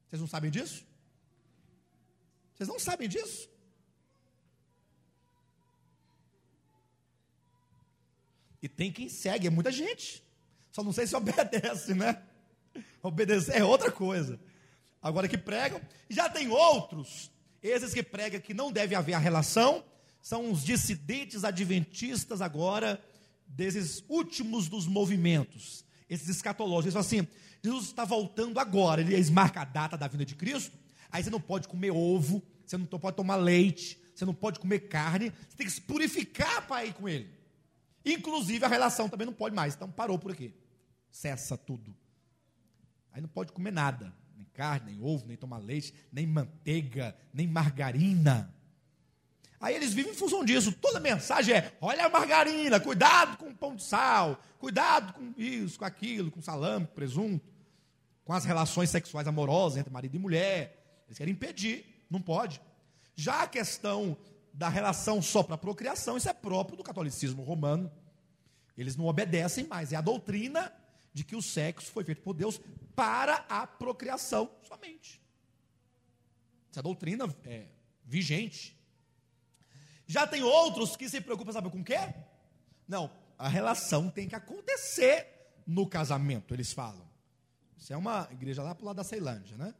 [0.08, 0.84] Vocês não sabem disso?
[2.54, 3.48] Vocês não sabem disso?
[8.62, 10.22] E tem quem segue, é muita gente.
[10.72, 12.22] Só não sei se obedece, né?
[13.02, 14.38] Obedecer é outra coisa.
[15.02, 17.30] Agora que pregam, já tem outros,
[17.62, 19.82] esses que pregam que não deve haver a relação,
[20.20, 23.02] são os dissidentes adventistas agora,
[23.46, 26.94] desses últimos dos movimentos, esses escatológicos.
[26.94, 30.76] Eles falam assim: Jesus está voltando agora, eles marcam a data da vinda de Cristo,
[31.10, 34.80] Aí você não pode comer ovo, você não pode tomar leite, você não pode comer
[34.80, 37.28] carne, você tem que se purificar para ir com ele.
[38.04, 40.54] Inclusive a relação também não pode mais, então parou por aqui.
[41.10, 41.94] Cessa tudo.
[43.12, 47.48] Aí não pode comer nada, nem carne, nem ovo, nem tomar leite, nem manteiga, nem
[47.48, 48.54] margarina.
[49.60, 50.72] Aí eles vivem em função disso.
[50.72, 55.78] Toda mensagem é: olha a margarina, cuidado com o pão de sal, cuidado com isso,
[55.78, 57.46] com aquilo, com salame, presunto,
[58.24, 61.02] com as relações sexuais amorosas entre marido e mulher.
[61.06, 62.60] Eles querem impedir, não pode.
[63.14, 64.16] Já a questão
[64.54, 67.92] da relação só para procriação, isso é próprio do catolicismo romano.
[68.78, 69.92] Eles não obedecem mais.
[69.92, 70.72] É a doutrina
[71.12, 72.58] de que o sexo foi feito por Deus
[72.96, 75.20] para a procriação somente.
[76.70, 77.66] Essa é doutrina é
[78.06, 78.79] vigente.
[80.10, 82.12] Já tem outros que se preocupam, sabe com o quê?
[82.88, 85.24] Não, a relação tem que acontecer
[85.64, 87.08] no casamento, eles falam.
[87.78, 89.72] Isso é uma igreja lá para o lado da Ceilândia, né?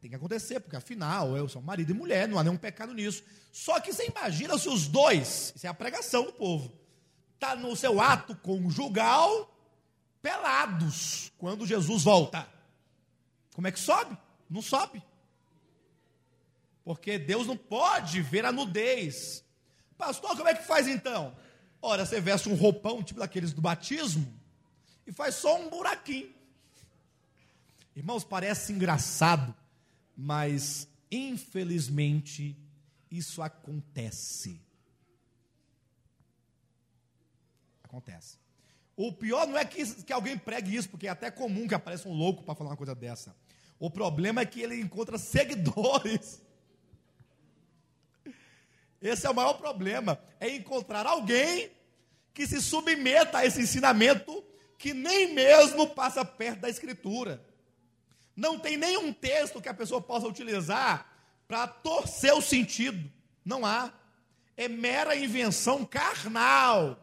[0.00, 3.24] Tem que acontecer, porque afinal eu sou marido e mulher, não há nenhum pecado nisso.
[3.50, 6.72] Só que você imagina se os dois, isso é a pregação do povo,
[7.34, 9.52] está no seu ato conjugal,
[10.22, 12.48] pelados, quando Jesus volta.
[13.52, 14.16] Como é que sobe?
[14.48, 15.02] Não sobe.
[16.84, 19.42] Porque Deus não pode ver a nudez.
[20.02, 21.34] Pastor, como é que faz então?
[21.80, 24.26] Ora, você veste um roupão, tipo daqueles do batismo,
[25.06, 26.32] e faz só um buraquinho.
[27.94, 29.54] Irmãos, parece engraçado
[30.16, 32.56] mas infelizmente
[33.10, 34.60] isso acontece.
[37.82, 38.38] Acontece.
[38.96, 42.08] O pior não é que, que alguém pregue isso, porque é até comum que apareça
[42.08, 43.34] um louco para falar uma coisa dessa.
[43.78, 46.42] O problema é que ele encontra seguidores.
[49.02, 51.72] Esse é o maior problema, é encontrar alguém
[52.32, 54.42] que se submeta a esse ensinamento
[54.78, 57.44] que nem mesmo passa perto da escritura.
[58.34, 61.06] Não tem nenhum texto que a pessoa possa utilizar
[61.46, 63.10] para torcer o sentido.
[63.44, 63.92] Não há.
[64.56, 66.98] É mera invenção carnal.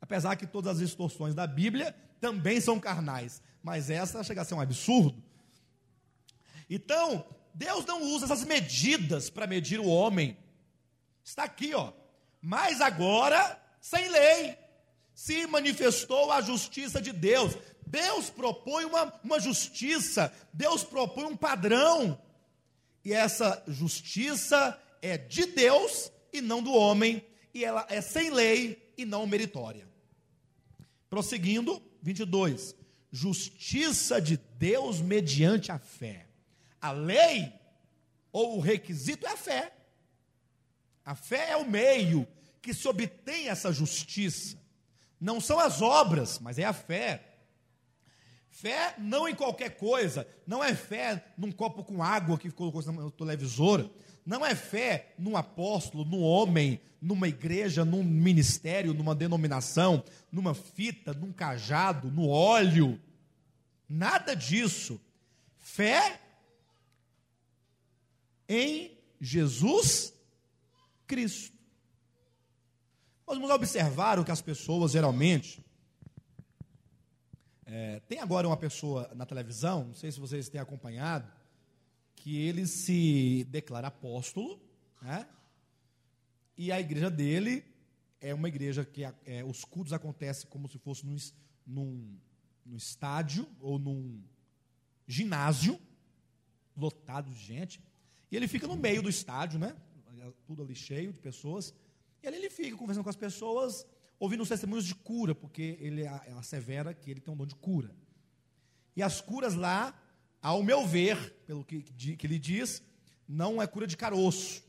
[0.00, 4.54] Apesar que todas as distorções da Bíblia também são carnais, mas essa chega a ser
[4.54, 5.22] um absurdo.
[6.68, 7.24] Então,
[7.60, 10.34] Deus não usa essas medidas para medir o homem.
[11.22, 11.92] Está aqui, ó.
[12.40, 14.56] Mas agora, sem lei,
[15.14, 17.54] se manifestou a justiça de Deus.
[17.86, 22.18] Deus propõe uma, uma justiça, Deus propõe um padrão.
[23.04, 28.90] E essa justiça é de Deus e não do homem, e ela é sem lei
[28.96, 29.86] e não meritória.
[31.10, 32.74] Prosseguindo, 22.
[33.12, 36.29] Justiça de Deus mediante a fé.
[36.80, 37.52] A lei
[38.32, 39.72] ou o requisito é a fé.
[41.04, 42.26] A fé é o meio
[42.62, 44.58] que se obtém essa justiça.
[45.20, 47.24] Não são as obras, mas é a fé.
[48.48, 53.10] Fé não em qualquer coisa, não é fé num copo com água que colocou na
[53.10, 53.88] televisora,
[54.26, 61.14] não é fé num apóstolo, num homem, numa igreja, num ministério, numa denominação, numa fita,
[61.14, 63.00] num cajado, no óleo.
[63.88, 65.00] Nada disso.
[65.58, 66.20] Fé
[68.52, 70.12] em Jesus
[71.06, 71.56] Cristo.
[73.24, 75.64] Nós vamos observar o que as pessoas geralmente.
[77.64, 81.30] É, tem agora uma pessoa na televisão, não sei se vocês têm acompanhado,
[82.16, 84.60] que ele se declara apóstolo,
[85.00, 85.28] né?
[86.58, 87.64] e a igreja dele
[88.20, 91.16] é uma igreja que é, os cultos acontecem como se fosse num,
[91.64, 92.18] num,
[92.66, 94.20] num estádio ou num
[95.06, 95.80] ginásio,
[96.76, 97.80] lotado de gente.
[98.30, 99.74] E ele fica no meio do estádio, né?
[100.46, 101.74] Tudo ali cheio de pessoas.
[102.22, 103.86] E ali ele fica conversando com as pessoas,
[104.18, 106.06] ouvindo os testemunhos de cura, porque ele
[106.38, 107.90] assevera que ele tem um dom de cura.
[108.94, 109.98] E as curas lá,
[110.42, 112.82] ao meu ver, pelo que, que ele diz,
[113.26, 114.62] não é cura de caroço,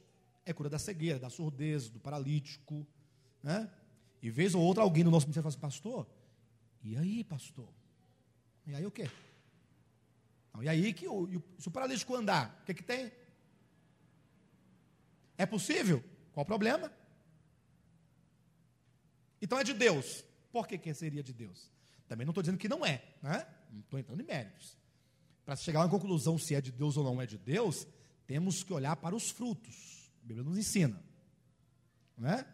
[0.46, 2.88] é cura da cegueira, da surdez, do paralítico,
[3.44, 3.70] né?
[4.22, 6.08] E vez ou outra alguém no nosso ministério fala assim, pastor,
[6.84, 7.68] e aí, pastor?
[8.66, 9.10] E aí o quê?
[10.54, 13.12] Não, e aí que o, se o paralítico andar, o que, que tem?
[15.42, 16.04] É possível?
[16.34, 16.94] Qual o problema?
[19.42, 20.24] Então é de Deus.
[20.52, 21.72] Por que, que seria de Deus?
[22.08, 23.48] Também não estou dizendo que não é, né?
[23.72, 24.78] não estou entrando em méritos.
[25.44, 27.88] Para chegar a uma conclusão se é de Deus ou não é de Deus,
[28.28, 30.12] temos que olhar para os frutos.
[30.24, 31.04] A Bíblia nos ensina.
[32.16, 32.46] Né?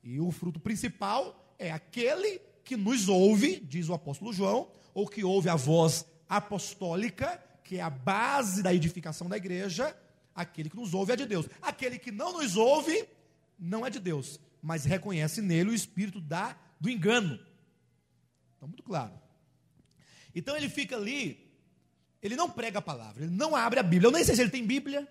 [0.00, 5.24] E o fruto principal é aquele que nos ouve, diz o apóstolo João, ou que
[5.24, 9.96] ouve a voz apostólica, que é a base da edificação da igreja,
[10.34, 11.46] Aquele que nos ouve é de Deus.
[11.60, 13.06] Aquele que não nos ouve
[13.58, 17.38] não é de Deus, mas reconhece nele o espírito da, do engano.
[18.54, 19.12] Está muito claro.
[20.34, 21.50] Então ele fica ali,
[22.22, 24.08] ele não prega a palavra, ele não abre a Bíblia.
[24.08, 25.06] Eu nem sei se ele tem Bíblia,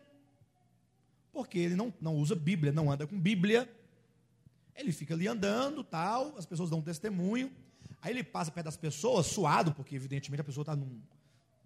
[1.31, 3.69] porque ele não, não usa Bíblia, não anda com Bíblia.
[4.75, 7.51] Ele fica ali andando, tal, as pessoas dão um testemunho.
[8.01, 11.01] Aí ele passa perto das pessoas, suado, porque evidentemente a pessoa está num,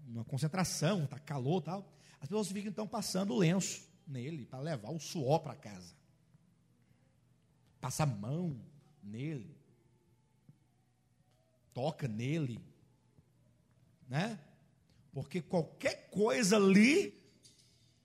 [0.08, 1.94] numa concentração, está calor tal.
[2.24, 5.94] As pessoas ficam então passando lenço nele para levar o suor para casa.
[7.82, 8.58] Passa a mão
[9.04, 9.54] nele.
[11.74, 12.64] Toca nele.
[14.08, 14.40] Né?
[15.12, 17.14] Porque qualquer coisa ali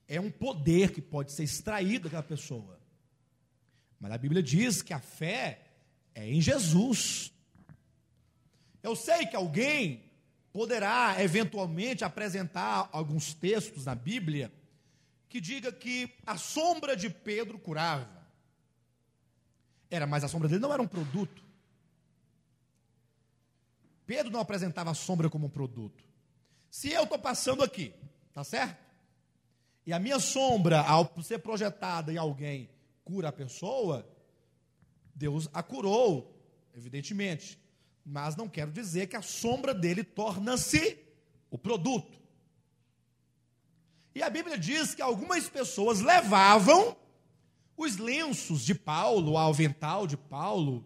[0.05, 2.77] é um poder que pode ser extraído daquela pessoa.
[4.01, 5.65] Mas a Bíblia diz que a fé
[6.13, 7.31] é em Jesus.
[8.83, 10.08] Eu sei que alguém
[10.51, 14.51] poderá eventualmente apresentar alguns textos na Bíblia
[15.27, 18.27] que diga que a sombra de Pedro curava.
[19.89, 21.43] Era, mas a sombra dele não era um produto.
[24.05, 26.03] Pedro não apresentava a sombra como um produto.
[26.69, 27.93] Se eu estou passando aqui,
[28.33, 28.89] tá certo?
[29.85, 32.69] E a minha sombra, ao ser projetada em alguém,
[33.03, 34.07] cura a pessoa,
[35.13, 36.35] Deus a curou,
[36.75, 37.59] evidentemente
[38.09, 40.97] mas não quero dizer que a sombra dele torna-se
[41.51, 42.19] o produto.
[44.15, 46.97] E a Bíblia diz que algumas pessoas levavam
[47.77, 50.83] os lenços de Paulo, o avental de Paulo,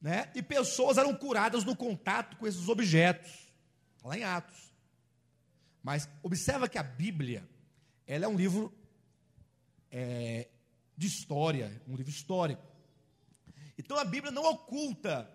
[0.00, 0.30] né?
[0.32, 3.52] E pessoas eram curadas no contato com esses objetos,
[4.04, 4.72] lá em Atos.
[5.82, 7.48] Mas observa que a Bíblia,
[8.06, 8.72] ela é um livro
[9.90, 10.48] é,
[10.96, 12.62] de história, um livro histórico.
[13.76, 15.28] Então a Bíblia não oculta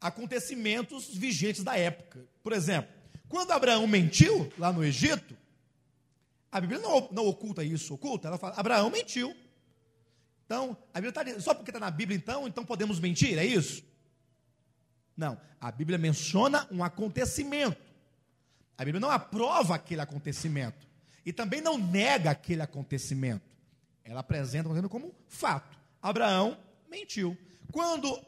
[0.00, 2.24] acontecimentos vigentes da época.
[2.42, 2.90] Por exemplo,
[3.28, 5.36] quando Abraão mentiu lá no Egito,
[6.50, 9.34] a Bíblia não, não oculta isso, oculta, ela fala: Abraão mentiu.
[10.46, 13.84] Então, a Bíblia está só porque está na Bíblia, então, então podemos mentir, é isso?
[15.14, 17.82] Não, a Bíblia menciona um acontecimento.
[18.78, 20.86] A Bíblia não aprova aquele acontecimento.
[21.26, 23.44] E também não nega aquele acontecimimento.
[24.04, 25.76] Ela apresenta como fato.
[26.00, 26.56] Abraão
[26.88, 27.36] mentiu.
[27.70, 28.18] Quando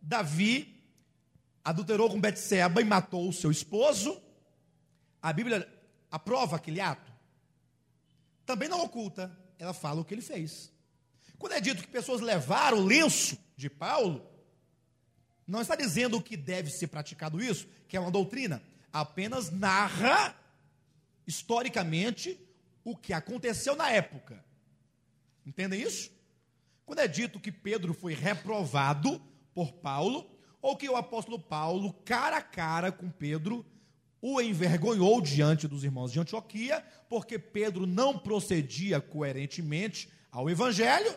[0.00, 0.75] Davi
[1.66, 4.22] adulterou com Betseba e matou o seu esposo,
[5.20, 5.68] a Bíblia
[6.08, 7.12] aprova aquele ato?
[8.46, 10.72] Também não oculta, ela fala o que ele fez.
[11.36, 14.24] Quando é dito que pessoas levaram o lenço de Paulo,
[15.44, 18.62] não está dizendo que deve ser praticado isso, que é uma doutrina,
[18.92, 20.36] apenas narra
[21.26, 22.40] historicamente
[22.84, 24.44] o que aconteceu na época.
[25.44, 26.12] Entendem isso?
[26.84, 29.20] Quando é dito que Pedro foi reprovado
[29.52, 30.35] por Paulo,
[30.66, 33.64] ou que o apóstolo Paulo, cara a cara com Pedro,
[34.20, 41.16] o envergonhou diante dos irmãos de Antioquia, porque Pedro não procedia coerentemente ao evangelho,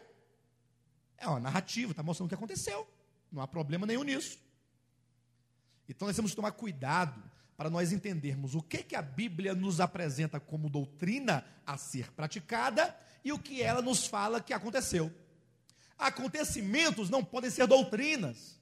[1.18, 2.88] é uma narrativa, está mostrando o que aconteceu.
[3.32, 4.38] Não há problema nenhum nisso.
[5.90, 7.20] Então nós temos que tomar cuidado
[7.58, 12.96] para nós entendermos o que, que a Bíblia nos apresenta como doutrina a ser praticada
[13.26, 15.12] e o que ela nos fala que aconteceu.
[15.98, 18.59] Acontecimentos não podem ser doutrinas.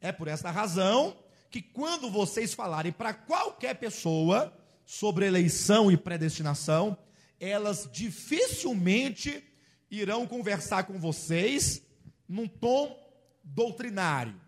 [0.00, 1.16] É por essa razão
[1.50, 4.52] que quando vocês falarem para qualquer pessoa
[4.84, 6.96] sobre eleição e predestinação,
[7.40, 9.42] elas dificilmente
[9.90, 11.82] irão conversar com vocês
[12.28, 12.96] num tom
[13.42, 14.38] doutrinário.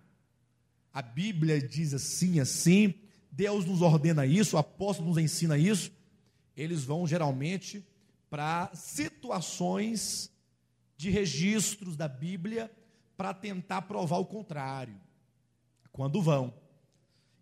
[0.93, 2.95] A Bíblia diz assim, assim,
[3.31, 5.93] Deus nos ordena isso, o apóstolo nos ensina isso.
[6.57, 7.87] Eles vão geralmente
[8.29, 10.31] para situações
[10.97, 12.71] de registros da Bíblia
[13.17, 15.01] para tentar provar o contrário.
[15.93, 16.55] Quando vão.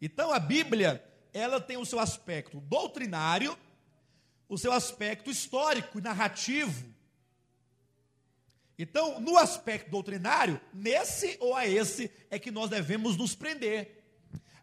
[0.01, 3.57] Então a Bíblia, ela tem o seu aspecto doutrinário,
[4.49, 6.99] o seu aspecto histórico e narrativo,
[8.79, 14.05] então, no aspecto doutrinário, nesse ou a esse é que nós devemos nos prender.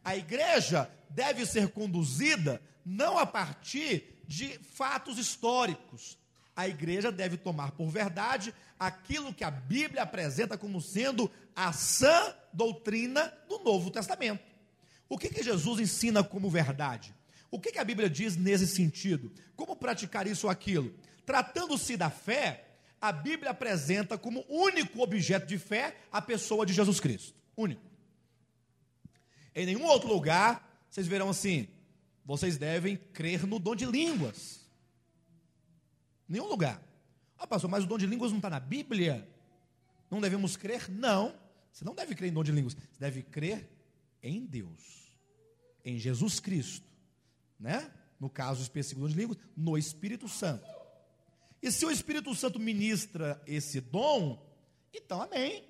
[0.04, 6.18] A igreja deve ser conduzida não a partir de fatos históricos.
[6.56, 12.34] A igreja deve tomar por verdade aquilo que a Bíblia apresenta como sendo a sã
[12.56, 14.44] doutrina do Novo Testamento.
[15.08, 17.14] O que, que Jesus ensina como verdade?
[17.52, 19.32] O que, que a Bíblia diz nesse sentido?
[19.56, 20.94] Como praticar isso ou aquilo?
[21.26, 22.66] Tratando-se da fé,
[23.00, 27.36] a Bíblia apresenta como único objeto de fé a pessoa de Jesus Cristo.
[27.56, 27.82] Único.
[29.54, 31.68] Em nenhum outro lugar vocês verão assim:
[32.26, 34.66] vocês devem crer no dom de línguas.
[36.28, 36.82] Nenhum lugar.
[37.38, 39.28] Ah, pastor, mas o dom de línguas não está na Bíblia?
[40.10, 40.90] Não devemos crer?
[40.90, 41.36] Não.
[41.76, 42.74] Você não deve crer em dom de línguas.
[42.74, 43.70] Você deve crer
[44.24, 45.20] em Deus,
[45.84, 46.88] em Jesus Cristo,
[47.60, 47.92] né?
[48.18, 50.66] No caso específico do dom de línguas, no Espírito Santo.
[51.62, 54.42] E se o Espírito Santo ministra esse dom,
[54.94, 55.68] então amém.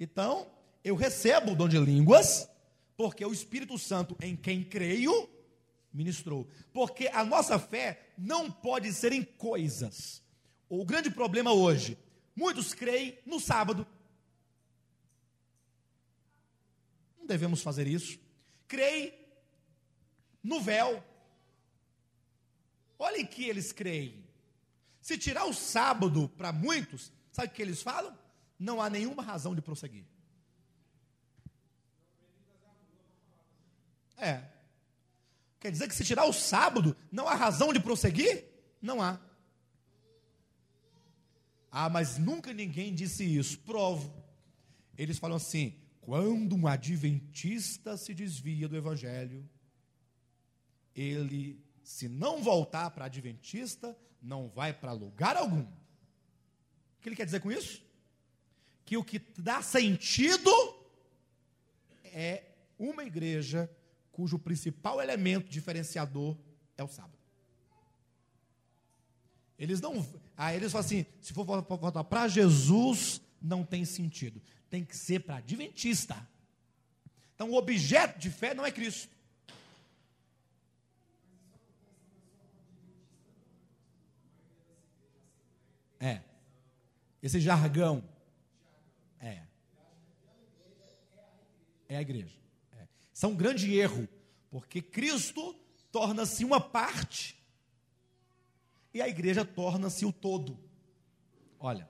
[0.00, 0.50] Então,
[0.82, 2.48] eu recebo o dom de línguas,
[2.96, 5.28] porque o Espírito Santo em quem creio
[5.92, 6.48] ministrou.
[6.72, 10.22] Porque a nossa fé não pode ser em coisas.
[10.70, 11.98] O grande problema hoje,
[12.34, 13.86] muitos creem no sábado.
[17.17, 18.18] Não devemos fazer isso.
[18.66, 19.14] Creem
[20.42, 21.04] no véu.
[22.98, 24.26] Olhem que eles creem.
[25.00, 28.16] Se tirar o sábado para muitos, sabe o que eles falam?
[28.58, 30.04] Não há nenhuma razão de prosseguir.
[34.16, 34.42] É.
[35.60, 38.44] Quer dizer que se tirar o sábado, não há razão de prosseguir?
[38.82, 39.20] Não há.
[41.70, 43.58] Ah, mas nunca ninguém disse isso.
[43.60, 44.12] Provo.
[44.96, 49.46] Eles falam assim: quando um adventista se desvia do evangelho,
[50.96, 55.64] ele, se não voltar para adventista, não vai para lugar algum.
[55.64, 57.84] O que ele quer dizer com isso?
[58.86, 60.50] Que o que dá sentido
[62.04, 62.42] é
[62.78, 63.70] uma igreja
[64.10, 66.38] cujo principal elemento diferenciador
[66.78, 67.18] é o sábado.
[69.58, 70.08] Eles não.
[70.34, 74.40] Aí eles falam assim: se for voltar para Jesus, não tem sentido.
[74.70, 76.16] Tem que ser para Adventista.
[77.34, 79.16] Então o objeto de fé não é Cristo.
[86.00, 86.20] É.
[87.22, 88.02] Esse jargão.
[89.20, 89.42] É.
[91.88, 92.36] É a igreja.
[92.72, 92.86] É.
[93.12, 94.08] Isso é um grande erro,
[94.50, 95.54] porque Cristo
[95.90, 97.36] torna-se uma parte
[98.92, 100.58] e a igreja torna-se o todo.
[101.58, 101.88] Olha,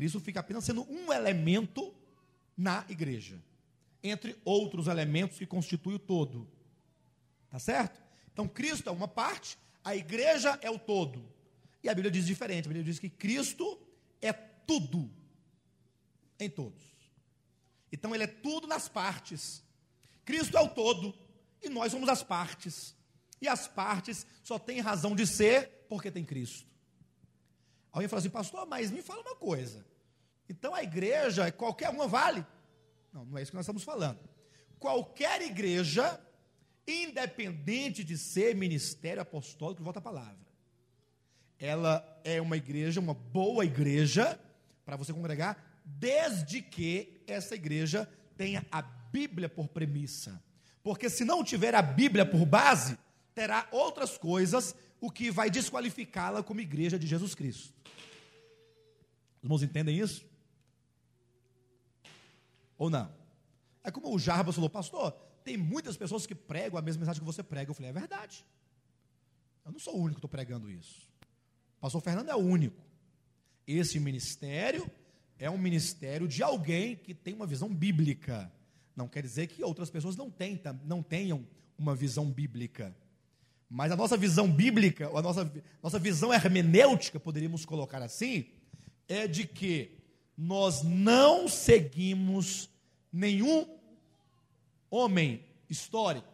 [0.00, 1.94] Cristo fica apenas sendo um elemento
[2.56, 3.38] na igreja,
[4.02, 6.48] entre outros elementos que constituem o todo.
[7.50, 8.00] Tá certo?
[8.32, 11.22] Então Cristo é uma parte, a igreja é o todo.
[11.82, 12.64] E a Bíblia diz diferente.
[12.64, 13.78] A Bíblia diz que Cristo
[14.22, 15.10] é tudo
[16.38, 16.82] em todos.
[17.92, 19.62] Então ele é tudo nas partes.
[20.24, 21.14] Cristo é o todo
[21.62, 22.96] e nós somos as partes.
[23.38, 26.66] E as partes só têm razão de ser porque tem Cristo.
[27.92, 29.89] Alguém fala assim, pastor, mas me fala uma coisa.
[30.50, 32.44] Então a igreja, qualquer uma vale?
[33.12, 34.18] Não, não é isso que nós estamos falando.
[34.80, 36.20] Qualquer igreja,
[36.88, 40.50] independente de ser ministério apostólico, volta a palavra.
[41.56, 44.40] Ela é uma igreja, uma boa igreja,
[44.84, 50.42] para você congregar, desde que essa igreja tenha a Bíblia por premissa.
[50.82, 52.98] Porque se não tiver a Bíblia por base,
[53.36, 57.72] terá outras coisas, o que vai desqualificá-la como igreja de Jesus Cristo.
[59.36, 60.29] Os irmãos entendem isso?
[62.80, 63.12] Ou não?
[63.84, 65.12] É como o Jarbas falou, pastor,
[65.44, 67.70] tem muitas pessoas que pregam a mesma mensagem que você prega.
[67.70, 68.42] Eu falei, é verdade.
[69.66, 71.06] Eu não sou o único que estou pregando isso.
[71.76, 72.82] O pastor Fernando é o único.
[73.66, 74.90] Esse ministério
[75.38, 78.50] é um ministério de alguém que tem uma visão bíblica.
[78.96, 82.96] Não quer dizer que outras pessoas não, tenham, não tenham uma visão bíblica.
[83.68, 85.52] Mas a nossa visão bíblica, a nossa,
[85.82, 88.46] nossa visão hermenêutica, poderíamos colocar assim,
[89.06, 89.99] é de que
[90.42, 92.70] nós não seguimos
[93.12, 93.66] nenhum
[94.90, 96.26] homem histórico.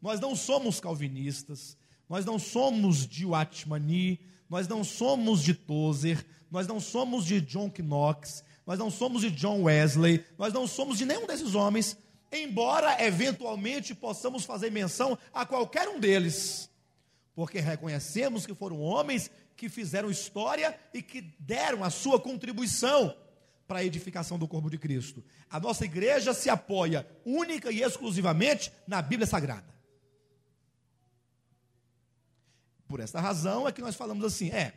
[0.00, 1.76] Nós não somos calvinistas,
[2.08, 7.70] nós não somos de Watmani, nós não somos de Tozer, nós não somos de John
[7.78, 11.94] Knox, nós não somos de John Wesley, nós não somos de nenhum desses homens,
[12.32, 16.72] embora eventualmente possamos fazer menção a qualquer um deles
[17.34, 23.14] porque reconhecemos que foram homens que fizeram história e que deram a sua contribuição
[23.66, 25.24] para a edificação do corpo de Cristo.
[25.48, 29.72] A nossa igreja se apoia única e exclusivamente na Bíblia Sagrada.
[32.86, 34.74] Por esta razão é que nós falamos assim, é,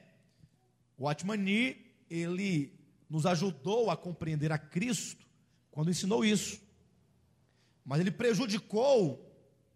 [0.98, 1.76] o Atmani,
[2.10, 2.74] ele
[3.10, 5.26] nos ajudou a compreender a Cristo
[5.70, 6.62] quando ensinou isso.
[7.84, 9.22] Mas ele prejudicou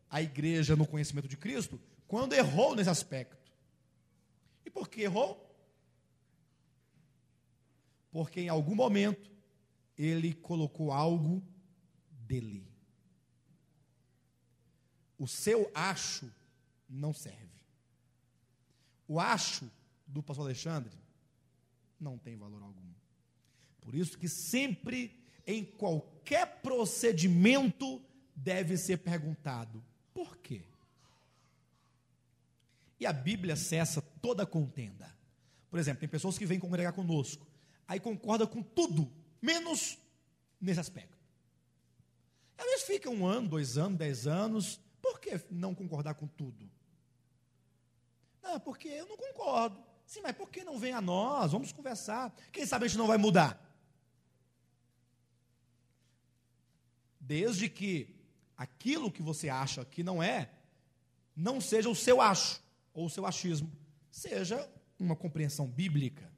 [0.09, 3.51] a igreja no conhecimento de Cristo quando errou nesse aspecto.
[4.65, 5.48] E por que errou?
[8.11, 9.31] Porque em algum momento
[9.97, 11.43] ele colocou algo
[12.09, 12.67] dele.
[15.17, 16.31] O seu acho
[16.87, 17.49] não serve.
[19.07, 19.69] O acho
[20.07, 20.97] do pastor Alexandre
[21.99, 22.89] não tem valor algum.
[23.81, 28.01] Por isso que sempre em qualquer procedimento
[28.35, 29.83] deve ser perguntado:
[30.13, 30.63] por quê?
[32.99, 35.13] E a Bíblia cessa toda contenda.
[35.69, 37.47] Por exemplo, tem pessoas que vêm congregar conosco,
[37.89, 39.11] aí concorda com tudo,
[39.41, 39.97] menos
[40.61, 41.17] nesse aspecto.
[42.55, 46.69] Às vezes fica um ano, dois anos, dez anos, por que não concordar com tudo?
[48.43, 49.83] Não, porque eu não concordo.
[50.05, 51.51] Sim, mas por que não vem a nós?
[51.51, 52.31] Vamos conversar.
[52.51, 53.59] Quem sabe a gente não vai mudar?
[57.19, 58.15] Desde que
[58.55, 60.51] aquilo que você acha que não é,
[61.35, 62.61] não seja o seu acho
[62.93, 63.71] ou o seu achismo,
[64.11, 64.69] seja
[64.99, 66.28] uma compreensão bíblica.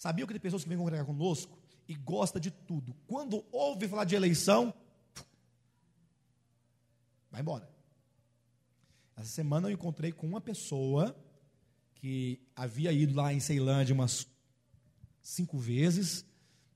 [0.00, 2.96] Sabia que tem pessoas que vêm congregar conosco e gosta de tudo.
[3.06, 4.72] Quando ouve falar de eleição,
[7.30, 7.70] vai embora.
[9.14, 11.14] Essa semana eu encontrei com uma pessoa
[11.96, 14.26] que havia ido lá em Ceilândia umas
[15.20, 16.24] cinco vezes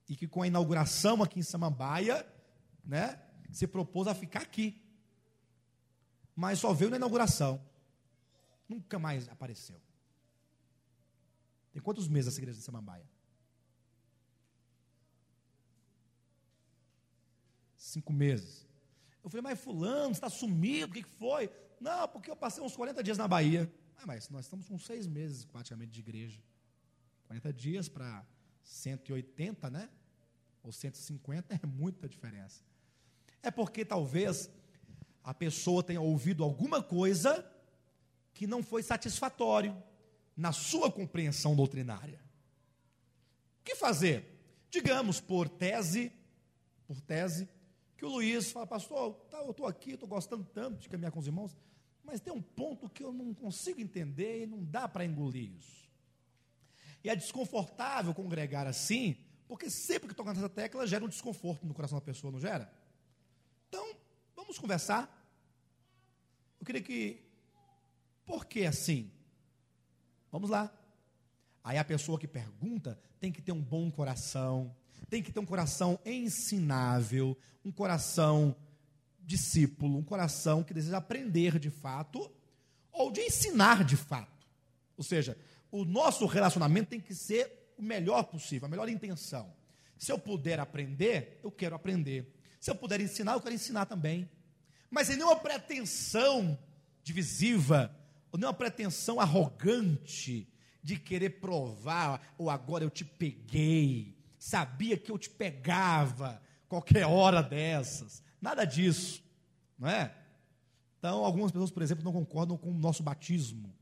[0.07, 2.31] e que com a inauguração aqui em Samambaia,
[2.85, 3.19] né,
[3.51, 4.85] se propôs a ficar aqui.
[6.37, 7.59] Mas só veio na inauguração.
[8.69, 9.81] Nunca mais apareceu.
[11.73, 13.14] Tem quantos meses essa igreja de Samambaia?
[17.95, 18.67] Cinco meses.
[19.23, 21.49] Eu falei, mas fulano, está sumido, o que foi?
[21.81, 23.73] Não, porque eu passei uns 40 dias na Bahia.
[23.97, 26.43] Ah, mas nós estamos com seis meses praticamente de igreja.
[27.29, 28.27] 40 dias para
[28.65, 29.89] 180, né?
[30.61, 32.65] Ou 150 é muita diferença.
[33.41, 34.51] É porque talvez
[35.23, 37.49] a pessoa tenha ouvido alguma coisa
[38.33, 39.81] que não foi satisfatório
[40.37, 42.21] na sua compreensão doutrinária.
[43.61, 44.37] O que fazer?
[44.69, 46.13] Digamos, por tese,
[46.89, 47.49] por tese,
[48.05, 51.19] que o Luiz fala, pastor, tá, eu estou aqui, estou gostando tanto de caminhar com
[51.19, 51.57] os irmãos,
[52.05, 55.89] mas tem um ponto que eu não consigo entender e não dá para engolir isso.
[57.03, 59.17] E é desconfortável congregar assim,
[59.49, 62.71] porque sempre que toca nessa tecla gera um desconforto no coração da pessoa, não gera?
[63.69, 63.97] Então,
[64.37, 65.09] vamos conversar.
[66.61, 67.25] Eu queria que
[68.27, 69.11] por que assim?
[70.31, 70.71] Vamos lá.
[71.63, 74.77] Aí a pessoa que pergunta tem que ter um bom coração,
[75.09, 78.57] tem que ter um coração ensinável, um coração
[79.21, 82.31] discípulo, um coração que deseja aprender de fato
[82.93, 84.47] ou de ensinar de fato.
[84.97, 85.37] Ou seja,
[85.71, 89.53] o nosso relacionamento tem que ser o melhor possível, a melhor intenção.
[89.99, 92.33] Se eu puder aprender, eu quero aprender.
[92.61, 94.29] Se eu puder ensinar, eu quero ensinar também.
[94.91, 96.59] Mas sem nenhuma pretensão
[97.03, 97.95] divisiva,
[98.31, 100.49] ou nenhuma pretensão arrogante
[100.83, 106.39] de querer provar, ou agora eu te peguei, sabia que eu te pegava
[106.69, 108.23] qualquer hora dessas.
[108.43, 109.25] Nada disso,
[109.79, 110.15] não é?
[110.99, 113.75] Então, algumas pessoas, por exemplo, não concordam com o nosso batismo.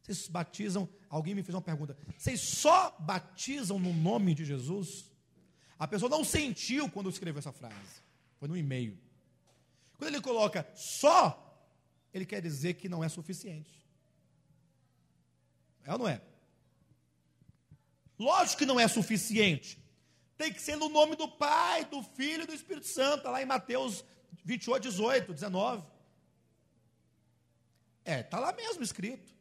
[0.00, 5.10] Vocês batizam, alguém me fez uma pergunta, vocês só batizam no nome de Jesus?
[5.76, 8.00] A pessoa não sentiu quando escreveu essa frase,
[8.38, 8.96] foi no e-mail.
[9.98, 11.58] Quando ele coloca só,
[12.12, 13.84] ele quer dizer que não é suficiente.
[15.82, 16.20] É ou não é?
[18.16, 19.82] Lógico que não é suficiente.
[20.44, 23.40] Tem que ser no nome do Pai, do Filho e do Espírito Santo, está lá
[23.40, 24.04] em Mateus
[24.44, 25.82] 28, 18, 19.
[28.04, 29.34] É, está lá mesmo escrito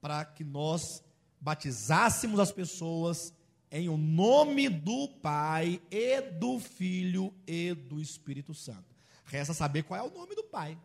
[0.00, 1.02] para que nós
[1.40, 3.34] batizássemos as pessoas
[3.72, 8.94] em o nome do Pai e do Filho e do Espírito Santo.
[9.24, 10.78] Resta saber qual é o nome do Pai.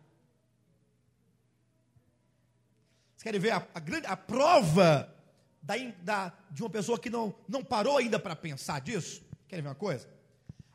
[3.12, 5.14] Vocês querem ver a, a, grande, a prova
[5.62, 9.24] da, da, de uma pessoa que não, não parou ainda para pensar disso?
[9.48, 10.08] Querem ver uma coisa?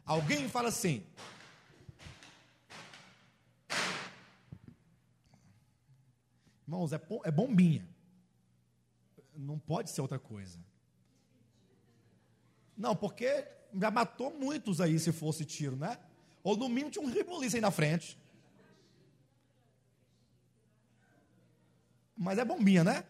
[0.05, 1.05] Alguém fala assim.
[6.67, 7.91] Irmãos, é, é bombinha
[9.41, 10.59] não pode ser outra coisa.
[12.77, 15.99] Não, porque já matou muitos aí se fosse tiro, né?
[16.43, 18.17] Ou no mínimo tinha um ribuliço aí na frente.
[22.17, 23.03] Mas é bombinha, né?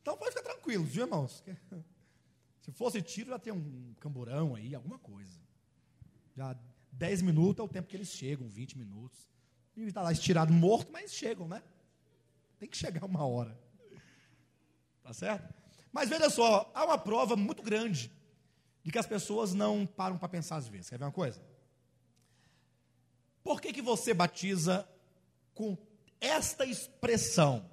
[0.00, 1.44] Então pode ficar tranquilo, viu, irmãos?
[2.62, 5.40] Se fosse tiro, já tem um camburão aí, alguma coisa.
[6.34, 6.56] Já
[6.92, 9.28] 10 minutos é o tempo que eles chegam, 20 minutos.
[9.76, 11.62] E está lá estirado morto, mas chegam, né?
[12.58, 13.58] Tem que chegar uma hora.
[15.02, 15.52] Tá certo?
[15.92, 18.10] Mas veja só, há uma prova muito grande
[18.84, 20.88] de que as pessoas não param para pensar às vezes.
[20.88, 21.42] Quer ver uma coisa?
[23.42, 24.88] Por que, que você batiza
[25.52, 25.76] com
[26.20, 27.68] esta expressão?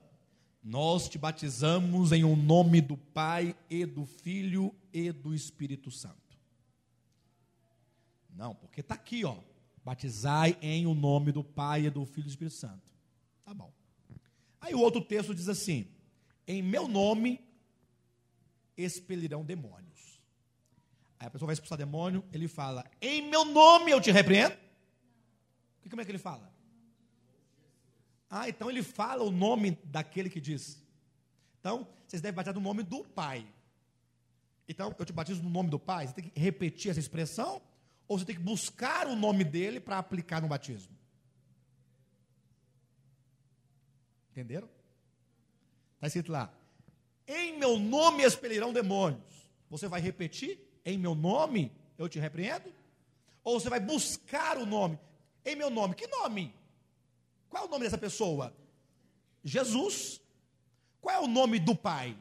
[0.64, 5.90] Nós te batizamos em o um nome do Pai e do Filho e do Espírito
[5.90, 6.38] Santo.
[8.30, 9.38] Não, porque está aqui, ó.
[9.84, 12.82] Batizai em o nome do Pai e do Filho e do Espírito Santo.
[13.44, 13.74] Tá bom.
[14.62, 15.88] Aí o outro texto diz assim:
[16.46, 17.40] em meu nome
[18.76, 20.20] expelirão demônios.
[21.20, 24.58] Aí a pessoa vai expulsar demônio, ele fala, em meu nome eu te repreendo.
[25.84, 26.52] E como é que ele fala?
[28.30, 30.82] Ah, então ele fala o nome daquele que diz.
[31.60, 33.46] Então, vocês devem batizar no nome do Pai.
[34.68, 36.08] Então, eu te batizo no nome do Pai.
[36.08, 37.62] Você tem que repetir essa expressão,
[38.08, 40.96] ou você tem que buscar o nome dele para aplicar no batismo.
[44.32, 44.70] Entenderam?
[45.96, 46.54] Está escrito lá:
[47.28, 49.50] Em meu nome expelirão demônios.
[49.70, 50.60] Você vai repetir?
[50.86, 52.72] Em meu nome eu te repreendo?
[53.44, 55.00] Ou você vai buscar o nome?
[55.44, 56.54] Em meu nome, que nome?
[57.50, 58.56] Qual é o nome dessa pessoa?
[59.44, 60.22] Jesus.
[61.02, 62.18] Qual é o nome do Pai?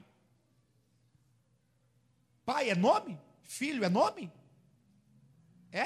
[2.45, 3.19] Pai é nome?
[3.43, 4.33] Filho é nome?
[5.71, 5.85] É?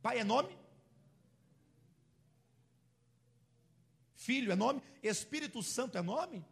[0.00, 0.56] Pai é nome?
[4.14, 4.82] Filho é nome?
[5.02, 6.44] Espírito Santo é nome?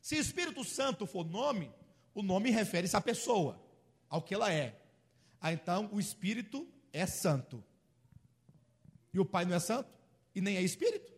[0.00, 1.72] Se Espírito Santo for nome,
[2.14, 3.60] o nome refere-se à pessoa,
[4.08, 4.83] ao que ela é.
[5.44, 7.62] Ah, então o Espírito é santo.
[9.12, 9.94] E o Pai não é santo?
[10.34, 11.12] E nem é Espírito?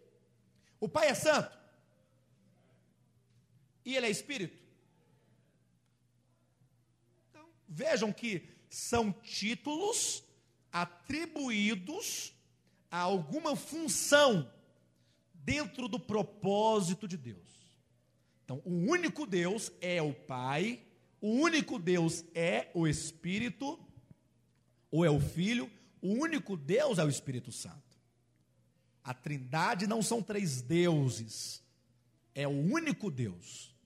[0.81, 1.57] O Pai é santo?
[3.85, 4.59] E ele é Espírito?
[7.31, 10.25] Então, vejam que são títulos
[10.73, 12.35] atribuídos
[12.91, 14.53] a alguma função
[15.35, 17.71] dentro do propósito de Deus.
[18.45, 20.83] Então, o único Deus é o Pai,
[21.21, 23.86] o único Deus é o Espírito,
[24.97, 25.71] ou é o Filho,
[26.01, 28.01] o único Deus é o Espírito Santo.
[29.05, 31.63] A Trindade não são três deuses,
[32.35, 33.77] é o único Deus,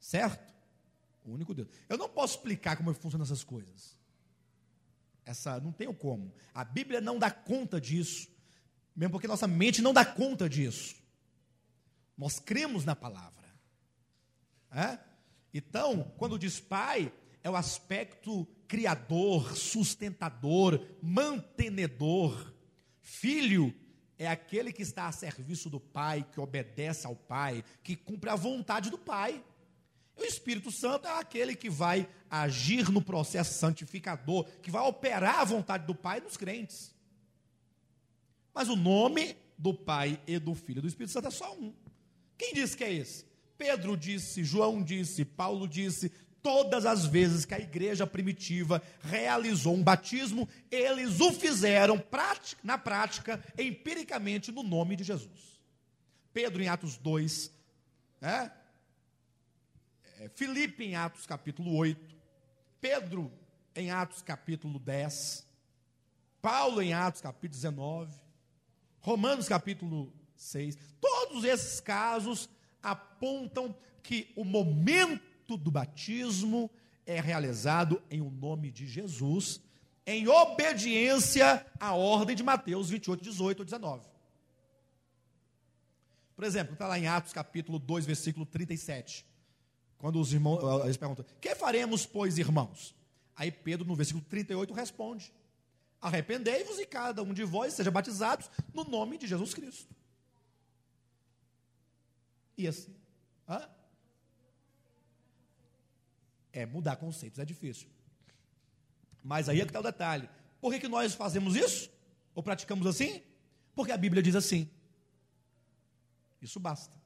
[0.00, 0.52] certo?
[1.24, 1.68] O único Deus.
[1.88, 3.96] Eu não posso explicar como funcionam essas coisas.
[5.24, 6.34] Essa não tenho como.
[6.52, 8.28] A Bíblia não dá conta disso,
[8.94, 10.96] mesmo porque nossa mente não dá conta disso.
[12.18, 13.48] Nós cremos na palavra.
[14.72, 14.98] É?
[15.54, 22.54] Então, quando diz pai, é o aspecto criador, sustentador, mantenedor.
[23.00, 23.74] Filho
[24.16, 28.36] é aquele que está a serviço do pai, que obedece ao pai, que cumpre a
[28.36, 29.44] vontade do pai.
[30.16, 35.44] O Espírito Santo é aquele que vai agir no processo santificador, que vai operar a
[35.44, 36.94] vontade do Pai nos crentes.
[38.54, 41.74] Mas o nome do Pai e do Filho e do Espírito Santo é só um.
[42.38, 43.24] Quem disse que é esse?
[43.58, 46.12] Pedro disse, João disse, Paulo disse,
[46.42, 52.02] todas as vezes que a igreja primitiva realizou um batismo, eles o fizeram
[52.62, 55.60] na prática, empiricamente, no nome de Jesus.
[56.32, 57.50] Pedro em Atos 2,
[58.20, 58.52] né?
[60.18, 62.16] É, Filipe em Atos capítulo 8,
[62.80, 63.32] Pedro
[63.74, 65.46] em Atos capítulo 10,
[66.42, 68.12] Paulo em Atos capítulo 19,
[69.00, 70.76] Romanos capítulo 6.
[71.00, 72.48] Todos esses casos
[72.82, 76.70] apontam que o momento do batismo
[77.06, 79.60] é realizado em o nome de Jesus,
[80.06, 84.04] em obediência à ordem de Mateus 28, 18 ou 19.
[86.34, 89.26] Por exemplo, está lá em Atos capítulo 2, versículo 37.
[89.98, 92.94] Quando os irmãos, eles perguntam: Que faremos, pois, irmãos?
[93.36, 95.32] Aí Pedro, no versículo 38, responde:
[96.00, 99.94] Arrependei-vos e cada um de vós seja batizados no nome de Jesus Cristo.
[102.56, 102.94] E assim,
[103.48, 103.68] hã?
[106.52, 107.88] É, mudar conceitos é difícil.
[109.22, 110.28] Mas aí é que está o detalhe.
[110.60, 111.90] Por que, que nós fazemos isso?
[112.34, 113.22] Ou praticamos assim?
[113.74, 114.68] Porque a Bíblia diz assim.
[116.40, 116.98] Isso basta.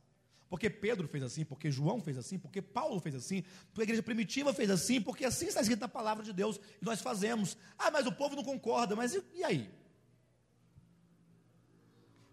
[0.49, 4.03] Porque Pedro fez assim, porque João fez assim, porque Paulo fez assim, porque a igreja
[4.03, 7.57] primitiva fez assim, porque assim está escrito na palavra de Deus e nós fazemos.
[7.77, 9.71] Ah, mas o povo não concorda, mas e, e aí?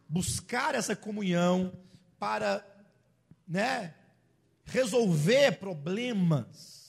[0.07, 1.74] Buscar essa comunhão
[2.20, 2.64] para,
[3.47, 3.95] né,
[4.66, 6.80] resolver problemas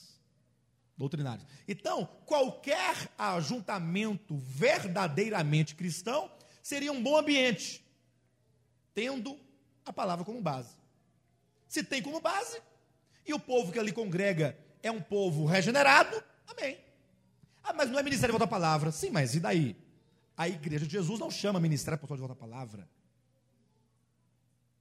[0.97, 1.45] doutrinários.
[1.67, 6.31] Então, qualquer ajuntamento verdadeiramente cristão
[6.61, 7.83] seria um bom ambiente,
[8.93, 9.39] tendo
[9.85, 10.75] a palavra como base.
[11.67, 12.61] Se tem como base,
[13.25, 16.77] e o povo que ali congrega é um povo regenerado, amém.
[17.63, 18.91] Ah, mas não é ministério de volta à palavra.
[18.91, 19.75] Sim, mas e daí?
[20.35, 22.89] A igreja de Jesus não chama ministério apostólico de volta à palavra.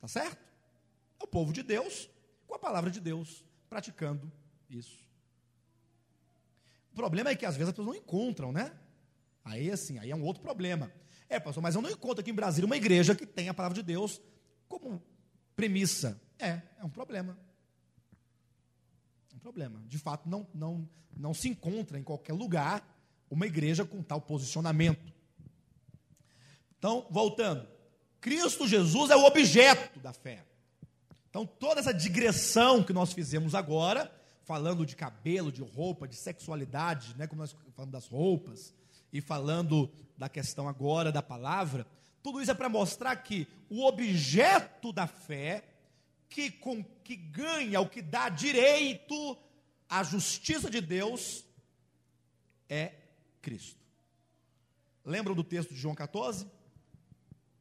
[0.00, 0.42] Tá certo?
[1.20, 2.10] É o povo de Deus
[2.46, 4.30] com a palavra de Deus, praticando
[4.68, 4.98] isso.
[6.92, 8.72] O problema é que às vezes as pessoas não encontram, né?
[9.44, 10.92] Aí assim, aí é um outro problema.
[11.28, 13.74] É, pastor, mas eu não encontro aqui em Brasília uma igreja que tenha a palavra
[13.74, 14.20] de Deus
[14.68, 15.02] como
[15.56, 16.20] premissa.
[16.38, 17.38] É, é um problema.
[19.34, 19.82] Um problema.
[19.86, 22.86] De fato, não, não, não se encontra em qualquer lugar
[23.30, 25.10] uma igreja com tal posicionamento.
[26.78, 27.66] Então, voltando.
[28.20, 30.44] Cristo Jesus é o objeto da fé.
[31.30, 34.12] Então, toda essa digressão que nós fizemos agora,
[34.52, 38.74] falando de cabelo, de roupa, de sexualidade, né, como nós falamos das roupas,
[39.10, 41.86] e falando da questão agora da palavra,
[42.22, 45.64] tudo isso é para mostrar que o objeto da fé
[46.28, 49.38] que, com, que ganha, o que dá direito
[49.88, 51.46] à justiça de Deus
[52.68, 52.92] é
[53.40, 53.80] Cristo.
[55.02, 56.46] Lembram do texto de João 14?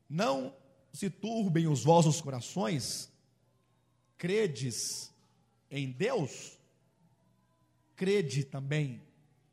[0.09, 0.53] Não
[0.91, 3.09] se turbem os vossos corações,
[4.17, 5.09] credes
[5.69, 6.59] em Deus,
[8.01, 8.99] crede também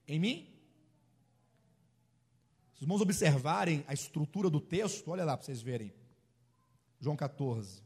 [0.07, 0.49] em mim.
[2.73, 5.93] Se os irmãos observarem a estrutura do texto, olha lá para vocês verem.
[6.99, 7.83] João 14.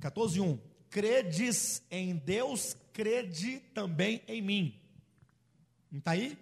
[0.00, 0.58] 14, 1.
[0.88, 4.80] Credes em Deus, crede também em mim.
[5.90, 6.38] Não está aí?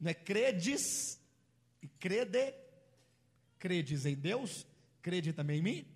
[0.00, 1.20] Não é credes
[1.82, 2.54] e crede.
[3.58, 4.66] Credes em Deus,
[5.02, 5.86] crede também em mim.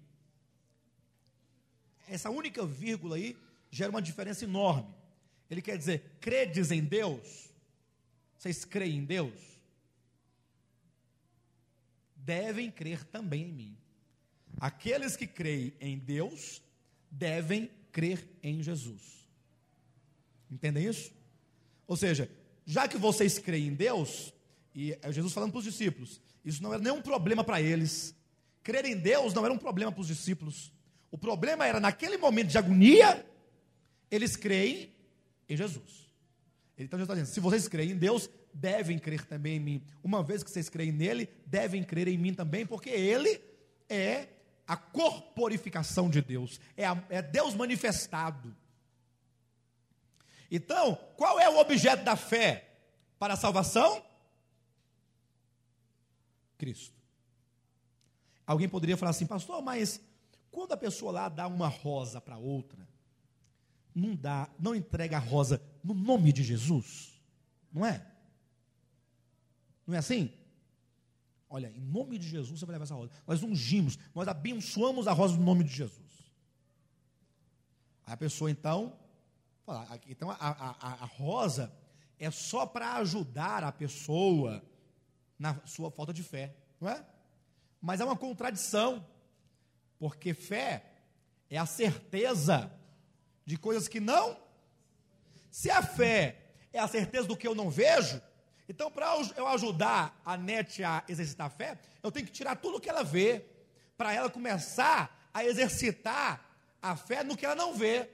[2.09, 3.37] Essa única vírgula aí
[3.71, 4.95] gera uma diferença enorme.
[5.51, 7.51] Ele quer dizer, credes em Deus?
[8.39, 9.35] Vocês creem em Deus?
[12.17, 13.77] Devem crer também em mim.
[14.59, 16.63] Aqueles que creem em Deus
[17.11, 19.29] devem crer em Jesus.
[20.51, 21.13] Entendem isso?
[21.87, 22.31] Ou seja,
[22.65, 24.33] já que vocês creem em Deus,
[24.75, 28.15] e é Jesus falando para os discípulos, isso não era nenhum problema para eles.
[28.65, 30.73] Crer em Deus não era um problema para os discípulos.
[31.11, 33.25] O problema era, naquele momento de agonia,
[34.11, 34.93] eles creem
[35.49, 36.09] em Jesus.
[36.77, 39.85] Então Jesus está dizendo: se vocês creem em Deus, devem crer também em mim.
[40.03, 43.41] Uma vez que vocês creem nele, devem crer em mim também, porque ele
[43.89, 44.29] é
[44.67, 48.57] a corporificação de Deus, é, a, é Deus manifestado.
[50.51, 52.67] Então, qual é o objeto da fé
[53.19, 54.03] para a salvação?
[56.57, 57.04] Cristo.
[58.47, 60.01] Alguém poderia falar assim, pastor, mas
[60.51, 62.87] quando a pessoa lá dá uma rosa para outra,
[63.95, 67.21] não dá, não entrega a rosa no nome de Jesus?
[67.73, 68.05] Não é?
[69.87, 70.33] Não é assim?
[71.49, 73.13] Olha, em nome de Jesus você vai levar essa rosa.
[73.27, 76.05] Nós ungimos, nós abençoamos a rosa no nome de Jesus.
[78.07, 78.99] Aí a pessoa então,
[79.65, 81.73] fala, então a, a, a rosa,
[82.19, 84.63] é só para ajudar a pessoa
[85.39, 87.05] na sua falta de fé, não é?
[87.85, 89.07] Mas é uma contradição,
[89.99, 90.83] porque fé
[91.51, 92.73] é a certeza
[93.45, 94.39] de coisas que não.
[95.51, 96.39] Se a fé
[96.73, 98.23] é a certeza do que eu não vejo,
[98.67, 102.79] então para eu ajudar a NET a exercitar a fé, eu tenho que tirar tudo
[102.79, 103.45] o que ela vê,
[103.99, 106.43] para ela começar a exercitar
[106.81, 108.09] a fé no que ela não vê.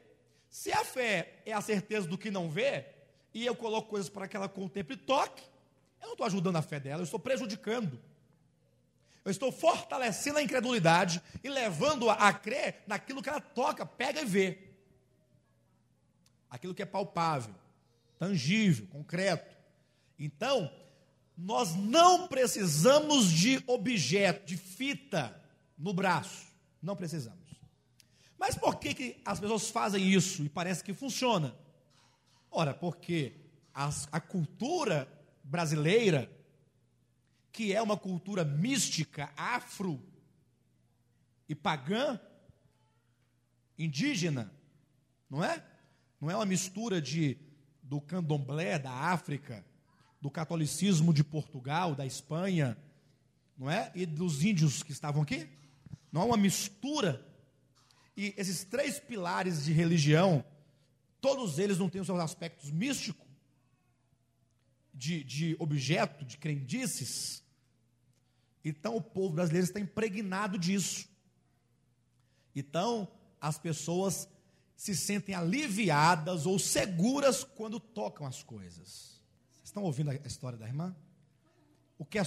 [0.48, 2.86] Se a fé é a certeza do que não vê,
[3.32, 5.44] e eu coloco coisas para que ela contemple e toque,
[6.00, 8.09] eu não estou ajudando a fé dela, eu estou prejudicando.
[9.24, 14.24] Eu estou fortalecendo a incredulidade e levando-a a crer naquilo que ela toca, pega e
[14.24, 14.58] vê.
[16.48, 17.54] Aquilo que é palpável,
[18.18, 19.56] tangível, concreto.
[20.18, 20.70] Então,
[21.36, 25.34] nós não precisamos de objeto, de fita
[25.78, 26.46] no braço.
[26.82, 27.38] Não precisamos.
[28.38, 31.54] Mas por que, que as pessoas fazem isso e parece que funciona?
[32.50, 33.34] Ora, porque
[33.72, 35.06] as, a cultura
[35.44, 36.30] brasileira,
[37.52, 40.02] que é uma cultura mística, afro
[41.48, 42.20] e pagã,
[43.78, 44.52] indígena,
[45.28, 45.64] não é?
[46.20, 47.38] Não é uma mistura de
[47.82, 49.64] do candomblé da África,
[50.20, 52.78] do catolicismo de Portugal, da Espanha,
[53.58, 53.90] não é?
[53.96, 55.48] E dos índios que estavam aqui.
[56.12, 57.26] Não é uma mistura.
[58.16, 60.44] E esses três pilares de religião,
[61.20, 63.26] todos eles não têm os seus aspectos místicos,
[65.00, 67.42] de, de objeto, de crendices.
[68.62, 71.08] Então o povo brasileiro está impregnado disso.
[72.54, 73.08] Então
[73.40, 74.28] as pessoas
[74.76, 79.18] se sentem aliviadas ou seguras quando tocam as coisas.
[79.50, 80.94] Vocês estão ouvindo a história da irmã?
[81.98, 82.18] O que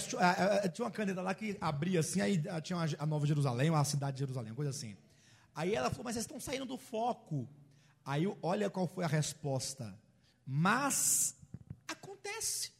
[0.72, 4.20] tinha uma caneta lá que abria assim, aí tinha a Nova Jerusalém, a cidade de
[4.20, 4.96] Jerusalém, uma coisa assim.
[5.54, 7.48] Aí ela falou, mas vocês estão saindo do foco.
[8.04, 9.96] Aí olha qual foi a resposta.
[10.44, 11.36] Mas
[11.88, 12.72] acontece.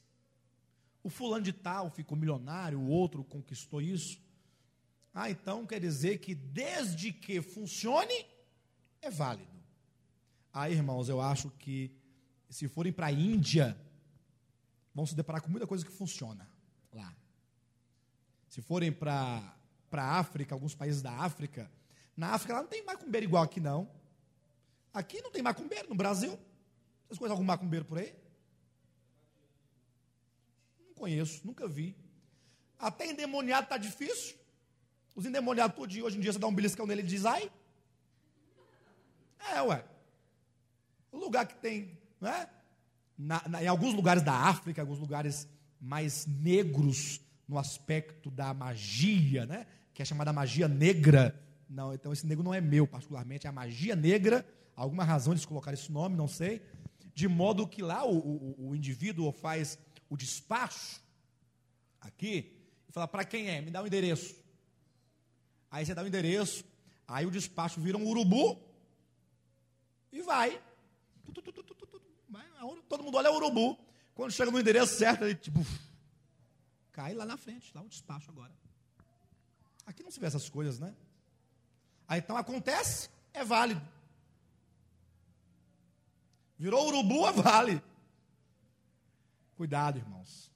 [1.02, 4.20] O fulano de tal ficou milionário, o outro conquistou isso.
[5.12, 8.26] Ah, então quer dizer que desde que funcione,
[9.00, 9.52] é válido.
[10.52, 11.94] Aí, irmãos, eu acho que
[12.48, 13.76] se forem para a Índia,
[14.94, 16.48] vão se deparar com muita coisa que funciona
[16.92, 17.14] lá.
[18.48, 19.56] Se forem para
[19.92, 21.70] a África, alguns países da África,
[22.16, 23.90] na África lá não tem macumbeiro igual aqui não.
[24.92, 26.38] Aqui não tem macumbeiro, no Brasil.
[27.06, 28.14] Vocês conhecem algum macumbeiro por aí?
[30.94, 31.96] Não conheço, nunca vi.
[32.78, 34.36] Até endemoniado está difícil.
[35.14, 37.50] Os endemoniados todo dia, hoje em dia você dá um beliscão nele e diz ai.
[39.52, 39.84] É, ué.
[41.10, 42.48] O lugar que tem, não é?
[43.16, 45.48] Na, na, em alguns lugares da África, alguns lugares
[45.80, 49.66] mais negros no aspecto da magia, né?
[49.92, 51.40] que é chamada magia negra.
[51.68, 54.44] Não, então esse negro não é meu, particularmente, é a magia negra.
[54.74, 56.60] Alguma razão eles colocaram esse nome, não sei.
[57.14, 59.78] De modo que lá o, o, o indivíduo faz
[60.14, 61.02] o despacho,
[62.00, 62.56] aqui,
[62.88, 63.60] e fala: para quem é?
[63.60, 64.36] Me dá o um endereço.
[65.70, 66.64] Aí você dá o um endereço,
[67.06, 68.62] aí o despacho vira um urubu
[70.12, 70.62] e vai.
[72.88, 73.76] Todo mundo olha o urubu.
[74.14, 75.66] Quando chega no endereço certo, ele tipo,
[76.92, 78.52] cai lá na frente, lá o despacho agora.
[79.84, 80.94] Aqui não se vê essas coisas, né?
[82.06, 83.82] Aí então acontece, é válido.
[86.56, 87.82] Virou urubu, é vale.
[89.56, 90.50] Cuidado, irmãos.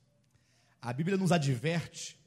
[0.81, 2.19] A Bíblia nos adverte,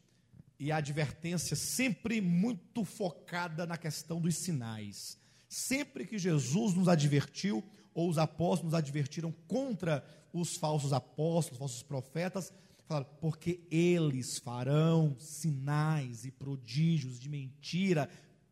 [0.62, 5.18] e a advertência sempre muito focada na questão dos sinais.
[5.50, 7.64] Sempre que Jesus nos advertiu,
[7.96, 12.54] ou os apóstolos nos advertiram contra os falsos apóstolos, falsos profetas,
[12.86, 18.08] falaram, porque eles farão sinais e prodígios de mentira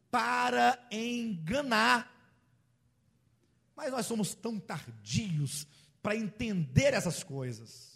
[0.10, 2.12] para enganar.
[3.76, 5.68] Mas nós somos tão tardios
[6.02, 7.89] para entender essas coisas.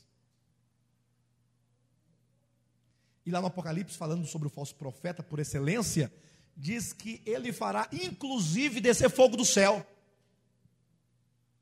[3.26, 6.12] E lá no Apocalipse, falando sobre o falso profeta por excelência,
[6.56, 9.86] diz que ele fará, inclusive, descer fogo do céu.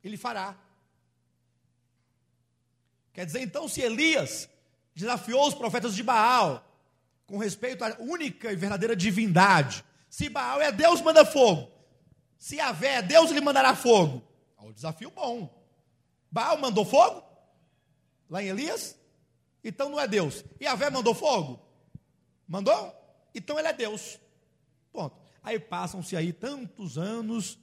[0.04, 0.58] Ele fará.
[3.14, 4.50] Quer dizer, então, se Elias
[4.96, 6.68] desafiou os profetas de Baal
[7.26, 11.72] com respeito à única e verdadeira divindade, se Baal é Deus, manda fogo.
[12.38, 14.24] Se Yahvé é Deus, ele mandará fogo.
[14.58, 15.50] É um desafio bom.
[16.32, 17.24] Baal mandou fogo?
[18.30, 18.98] Lá em Elias?
[19.64, 20.44] Então não é Deus.
[20.60, 21.60] E Yahvé mandou fogo?
[22.48, 22.94] Mandou?
[23.34, 24.20] Então ele é Deus.
[24.92, 25.16] Ponto.
[25.44, 27.58] Aí passam-se aí tantos anos,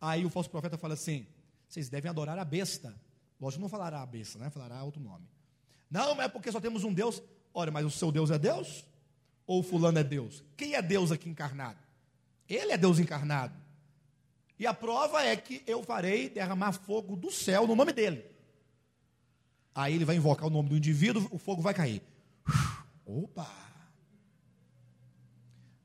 [0.00, 1.26] aí o falso profeta fala assim:
[1.68, 2.94] vocês devem adorar a besta.
[3.40, 4.50] Lógico, não falará a besta, né?
[4.50, 5.28] Falará outro nome.
[5.90, 7.22] Não, é porque só temos um Deus.
[7.52, 8.84] Ora, mas o seu Deus é Deus?
[9.46, 10.44] Ou fulano é Deus?
[10.56, 11.78] Quem é Deus aqui encarnado?
[12.48, 13.54] Ele é Deus encarnado.
[14.58, 18.24] E a prova é que eu farei derramar fogo do céu no nome dele.
[19.74, 22.02] Aí ele vai invocar o nome do indivíduo, o fogo vai cair.
[23.04, 23.50] Opa!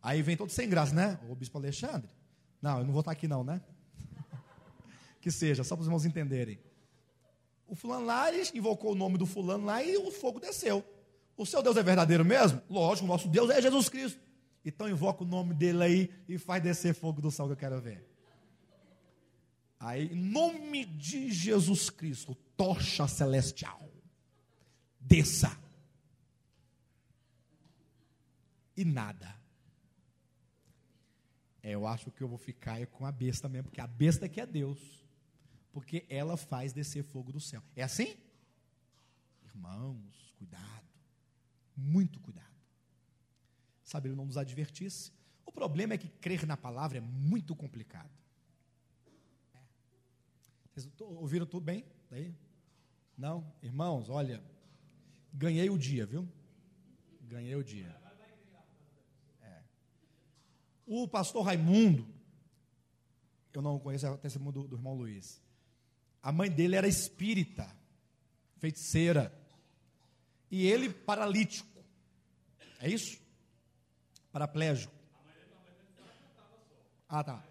[0.01, 1.19] Aí vem todo sem graça, né?
[1.27, 2.09] O bispo Alexandre.
[2.61, 3.61] Não, eu não vou estar aqui não, né?
[5.19, 6.59] que seja, só para os irmãos entenderem.
[7.67, 10.83] O fulano lá, invocou o nome do fulano lá e o fogo desceu.
[11.37, 12.61] O seu Deus é verdadeiro mesmo?
[12.69, 14.19] Lógico, o nosso Deus é Jesus Cristo.
[14.63, 17.79] Então invoca o nome dele aí e faz descer fogo do céu que eu quero
[17.79, 18.05] ver.
[19.79, 23.89] Aí, em nome de Jesus Cristo, tocha celestial,
[24.99, 25.57] desça.
[28.75, 29.33] E nada.
[31.63, 34.41] É, eu acho que eu vou ficar com a besta mesmo, porque a besta que
[34.41, 35.07] é Deus.
[35.71, 37.63] Porque ela faz descer fogo do céu.
[37.77, 38.17] É assim?
[39.45, 40.87] Irmãos, cuidado.
[41.77, 42.45] Muito cuidado.
[43.85, 45.13] Sabe, ele não nos advertisse.
[45.45, 48.11] O problema é que crer na palavra é muito complicado.
[50.73, 51.85] Vocês ouviram tudo bem?
[52.09, 52.35] Daí?
[53.19, 53.45] Não?
[53.61, 54.41] Irmãos, olha,
[55.33, 56.25] ganhei o dia, viu?
[57.23, 57.93] Ganhei o dia.
[59.41, 59.61] É.
[60.87, 62.07] O pastor Raimundo,
[63.51, 65.41] eu não conheço a testemunho do, do irmão Luiz.
[66.23, 67.69] A mãe dele era espírita,
[68.57, 69.37] feiticeira.
[70.49, 71.83] E ele paralítico.
[72.79, 73.19] É isso?
[74.31, 74.93] Paraplégico.
[77.09, 77.48] Ah, tá.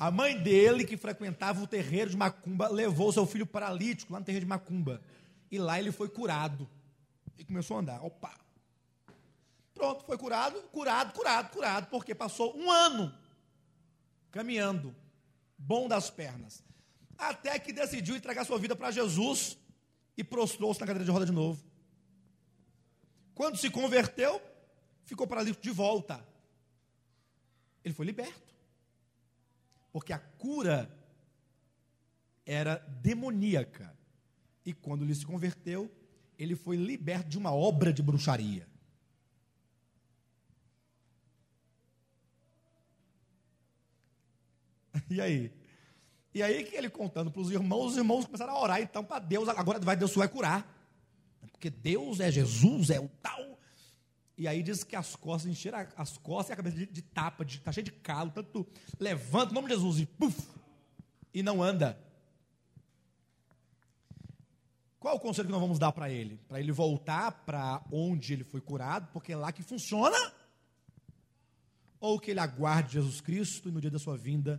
[0.00, 4.24] A mãe dele, que frequentava o terreiro de Macumba, levou seu filho paralítico lá no
[4.24, 4.98] terreiro de Macumba.
[5.50, 6.66] E lá ele foi curado.
[7.36, 8.02] E começou a andar.
[8.02, 8.34] Opa!
[9.74, 13.14] Pronto, foi curado, curado, curado, curado, porque passou um ano
[14.30, 14.96] caminhando,
[15.58, 16.64] bom das pernas.
[17.18, 19.58] Até que decidiu entregar sua vida para Jesus
[20.16, 21.62] e prostrou-se na cadeira de roda de novo.
[23.34, 24.40] Quando se converteu,
[25.04, 26.26] ficou paralítico de volta.
[27.84, 28.49] Ele foi liberto.
[29.92, 30.90] Porque a cura
[32.46, 33.96] era demoníaca.
[34.64, 35.90] E quando ele se converteu,
[36.38, 38.66] ele foi liberto de uma obra de bruxaria.
[45.08, 45.52] E aí?
[46.32, 49.18] E aí que ele contando para os irmãos, os irmãos começaram a orar então para
[49.18, 50.76] Deus, agora vai Deus vai curar.
[51.50, 53.59] Porque Deus é Jesus, é o tal
[54.40, 57.44] e aí diz que as costas encheram as costas e a cabeça de, de tapa,
[57.44, 58.66] de, tá cheio de calo, tanto
[58.98, 60.48] levanta o nome de Jesus e puf,
[61.34, 62.02] e não anda.
[64.98, 66.38] Qual o conselho que nós vamos dar para ele?
[66.48, 70.16] Para ele voltar para onde ele foi curado, porque é lá que funciona?
[72.00, 74.58] Ou que ele aguarde Jesus Cristo e no dia da sua vinda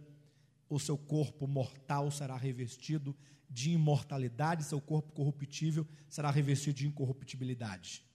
[0.69, 3.17] o seu corpo mortal será revestido
[3.49, 8.10] de imortalidade, seu corpo corruptível será revestido de incorruptibilidade.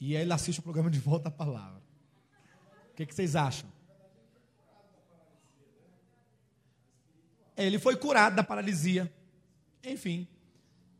[0.00, 1.82] E aí ele assiste o programa de volta à palavra.
[2.92, 3.68] O que, que vocês acham?
[7.56, 9.12] Ele foi curado da paralisia.
[9.82, 10.28] Enfim.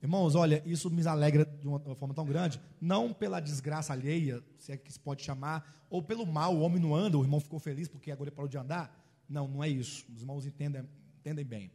[0.03, 4.73] Irmãos, olha, isso me alegra de uma forma tão grande, não pela desgraça alheia, se
[4.73, 7.59] é que se pode chamar, ou pelo mal, o homem não anda, o irmão ficou
[7.59, 8.95] feliz porque agora ele parou de andar.
[9.29, 10.05] Não, não é isso.
[10.15, 10.89] Os irmãos entendem,
[11.19, 11.73] entendem bem.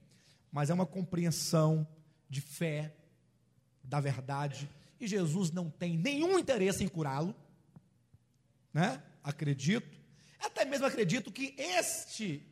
[0.51, 1.85] Mas é uma compreensão
[2.29, 2.95] de fé,
[3.83, 4.69] da verdade,
[5.03, 7.35] e Jesus não tem nenhum interesse em curá-lo,
[8.73, 9.03] né?
[9.23, 9.97] Acredito.
[10.39, 12.45] Até mesmo acredito que este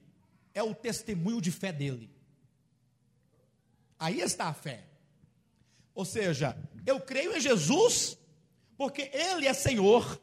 [0.53, 2.09] é o testemunho de fé dele.
[3.97, 4.85] Aí está a fé.
[5.93, 8.17] Ou seja, eu creio em Jesus
[8.77, 10.19] porque ele é Senhor,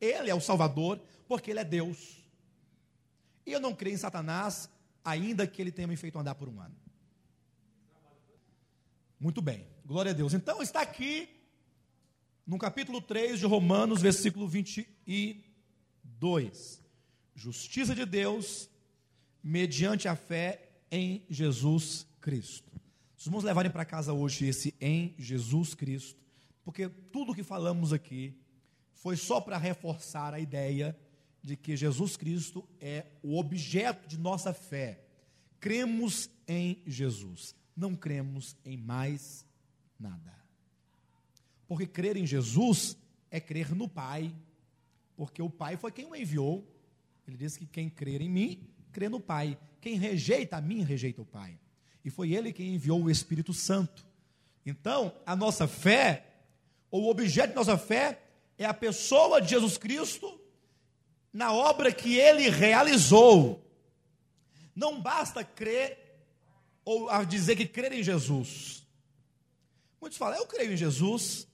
[0.00, 2.26] ele é o Salvador, porque ele é Deus.
[3.46, 4.68] E eu não creio em Satanás,
[5.04, 6.76] ainda que ele tenha me feito andar por um ano.
[9.18, 10.34] Muito bem, glória a Deus.
[10.34, 11.39] Então está aqui
[12.50, 16.82] no capítulo 3 de Romanos, versículo 22.
[17.32, 18.68] Justiça de Deus
[19.40, 22.68] mediante a fé em Jesus Cristo.
[23.24, 26.20] Vamos levarem para casa hoje esse em Jesus Cristo,
[26.64, 28.36] porque tudo que falamos aqui
[28.94, 30.98] foi só para reforçar a ideia
[31.40, 35.04] de que Jesus Cristo é o objeto de nossa fé.
[35.60, 39.46] Cremos em Jesus, não cremos em mais
[39.96, 40.39] nada.
[41.70, 42.96] Porque crer em Jesus
[43.30, 44.34] é crer no Pai,
[45.16, 46.68] porque o Pai foi quem o enviou.
[47.28, 49.56] Ele disse que quem crer em mim, crê no Pai.
[49.80, 51.56] Quem rejeita a mim, rejeita o Pai.
[52.04, 54.04] E foi ele quem enviou o Espírito Santo.
[54.66, 56.26] Então, a nossa fé,
[56.90, 58.20] ou o objeto de nossa fé,
[58.58, 60.40] é a pessoa de Jesus Cristo
[61.32, 63.64] na obra que ele realizou.
[64.74, 66.18] Não basta crer
[66.84, 68.84] ou dizer que crer em Jesus.
[70.00, 71.46] Muitos falam, eu creio em Jesus,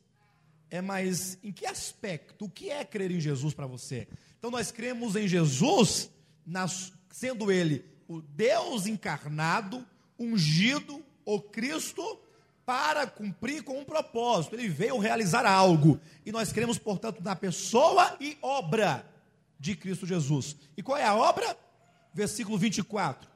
[0.71, 2.47] é mais em que aspecto?
[2.47, 4.09] O que é crer em Jesus para você?
[4.39, 6.11] Então nós cremos em Jesus,
[6.45, 9.85] nas, sendo Ele o Deus encarnado,
[10.19, 12.21] ungido, o Cristo,
[12.65, 14.55] para cumprir com um propósito.
[14.55, 16.01] Ele veio realizar algo.
[16.25, 19.09] E nós cremos, portanto, na pessoa e obra
[19.59, 20.57] de Cristo Jesus.
[20.77, 21.57] E qual é a obra?
[22.13, 23.29] Versículo 24.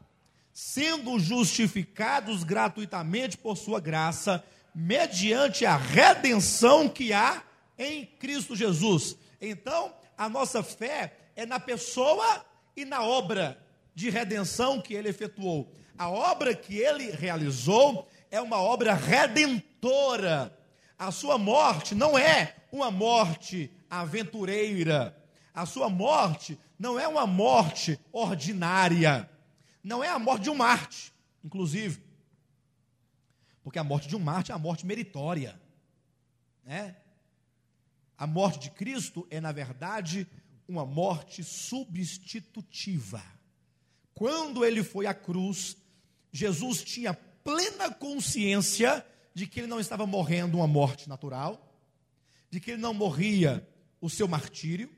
[0.53, 4.45] Sendo justificados gratuitamente por sua graça,
[4.75, 7.43] mediante a redenção que há
[7.79, 9.17] em Cristo Jesus.
[9.41, 12.45] Então, a nossa fé é na pessoa
[12.77, 13.59] e na obra
[13.95, 15.73] de redenção que ele efetuou.
[15.99, 20.57] A obra que ele realizou é uma obra redentora.
[20.99, 25.17] A sua morte não é uma morte aventureira.
[25.55, 29.29] A sua morte não é uma morte ordinária.
[29.83, 31.13] Não é a morte de um Marte,
[31.45, 32.03] inclusive.
[33.71, 35.55] Porque a morte de um Marte é a morte meritória.
[36.65, 36.97] Né?
[38.19, 40.27] A morte de Cristo é, na verdade,
[40.67, 43.23] uma morte substitutiva.
[44.13, 45.77] Quando ele foi à cruz,
[46.33, 51.73] Jesus tinha plena consciência de que ele não estava morrendo uma morte natural,
[52.51, 53.65] de que ele não morria
[54.01, 54.91] o seu martírio,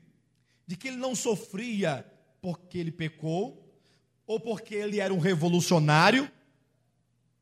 [0.65, 2.11] de que ele não sofria
[2.41, 3.71] porque ele pecou,
[4.25, 6.27] ou porque ele era um revolucionário.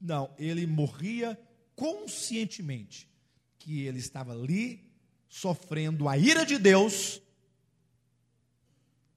[0.02, 1.40] Não, ele morria
[1.76, 3.08] conscientemente
[3.60, 4.92] que ele estava ali
[5.30, 7.22] sofrendo a ira de Deus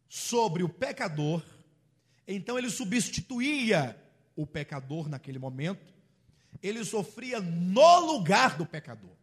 [0.09, 1.43] sobre o pecador.
[2.29, 3.99] Então ele substituía
[4.37, 5.95] o pecador naquele momento,
[6.63, 9.17] ele sofria no lugar do pecador.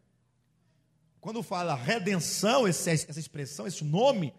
[1.20, 4.34] Quando fala redenção, essa expressão, esse nome,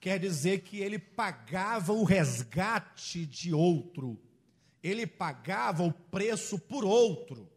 [0.00, 4.20] quer dizer que ele pagava o resgate de outro,
[4.82, 7.48] ele pagava o preço por outro.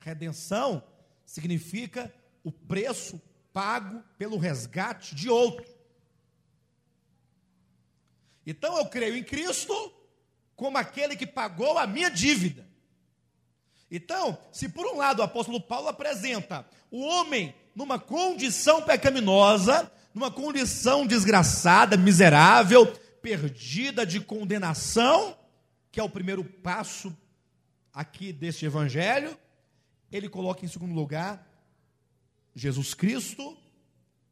[0.00, 0.82] Redenção
[1.26, 2.12] significa
[2.42, 3.20] o preço
[3.52, 5.66] pago pelo resgate de outro.
[8.46, 9.92] Então eu creio em Cristo
[10.56, 12.68] como aquele que pagou a minha dívida.
[13.90, 20.30] Então, se por um lado o apóstolo Paulo apresenta o homem numa condição pecaminosa, numa
[20.30, 22.86] condição desgraçada, miserável,
[23.20, 25.36] perdida de condenação,
[25.90, 27.16] que é o primeiro passo
[27.92, 29.36] aqui deste evangelho,
[30.10, 31.46] ele coloca em segundo lugar
[32.54, 33.56] Jesus Cristo,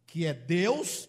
[0.06, 1.08] que é Deus,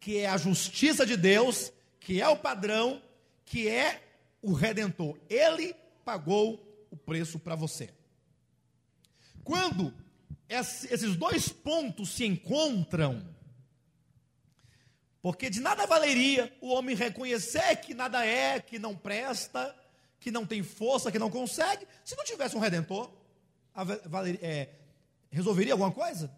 [0.00, 3.02] que é a justiça de Deus, que é o padrão,
[3.44, 4.02] que é
[4.42, 5.18] o redentor.
[5.28, 5.74] Ele
[6.04, 7.90] pagou o preço para você.
[9.44, 9.94] Quando
[10.48, 13.26] esses dois pontos se encontram,
[15.20, 19.74] porque de nada valeria o homem reconhecer que nada é, que não presta,
[20.20, 23.10] que não tem força, que não consegue, se não tivesse um redentor,
[24.42, 24.68] é,
[25.30, 26.30] resolveria alguma coisa?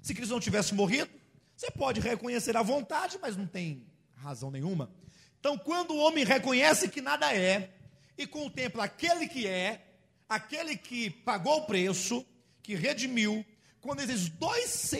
[0.00, 1.10] Se Cristo não tivesse morrido,
[1.56, 3.86] você pode reconhecer a vontade, mas não tem
[4.16, 4.90] razão nenhuma.
[5.38, 7.74] Então, quando o homem reconhece que nada é
[8.16, 9.84] e contempla aquele que é,
[10.28, 12.24] aquele que pagou o preço,
[12.62, 13.44] que redimiu,
[13.80, 14.92] quando esses dois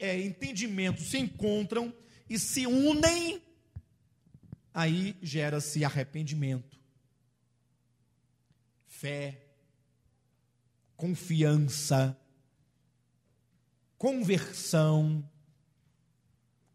[0.00, 1.92] é, entendimentos se encontram
[2.28, 3.42] e se unem,
[4.74, 6.75] aí gera-se arrependimento,
[8.98, 9.46] fé,
[10.96, 12.16] confiança,
[13.98, 15.28] conversão,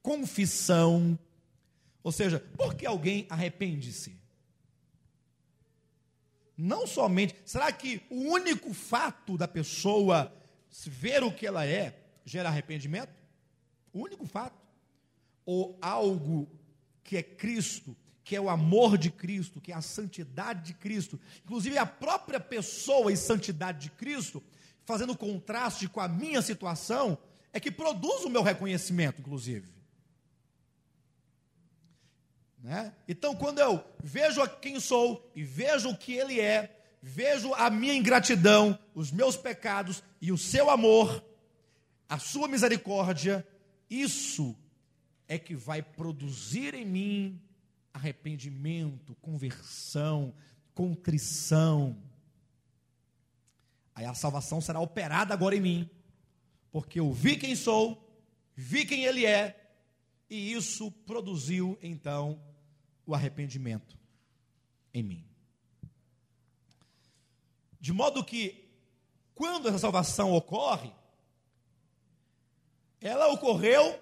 [0.02, 1.18] confissão
[2.04, 4.20] ou seja, por que alguém arrepende-se?
[6.58, 7.36] Não somente.
[7.46, 10.34] Será que o único fato da pessoa
[10.88, 13.14] ver o que ela é gera arrependimento?
[13.93, 14.60] O único fato?
[15.46, 16.48] Ou algo
[17.04, 17.96] que é Cristo,
[18.32, 22.39] que é o amor de Cristo, que é a santidade de Cristo, inclusive a própria
[22.39, 24.41] pessoa e santidade de Cristo,
[24.86, 27.17] fazendo contraste com a minha situação,
[27.51, 29.70] é que produz o meu reconhecimento, inclusive.
[32.63, 32.93] Né?
[33.05, 37.95] Então, quando eu vejo quem sou e vejo o que Ele é, vejo a minha
[37.95, 41.21] ingratidão, os meus pecados e o seu amor,
[42.08, 43.45] a sua misericórdia,
[43.89, 44.55] isso
[45.28, 47.41] é que vai produzir em mim
[47.93, 50.34] arrependimento, conversão,
[50.74, 51.97] contrição.
[53.93, 55.89] Aí a salvação será operada agora em mim,
[56.72, 58.09] porque eu vi quem sou,
[58.55, 59.74] vi quem Ele é,
[60.30, 62.42] e isso produziu então
[63.05, 63.97] o arrependimento
[64.93, 65.26] em mim.
[67.80, 68.70] De modo que,
[69.34, 70.93] quando essa salvação ocorre,
[73.01, 74.00] ela ocorreu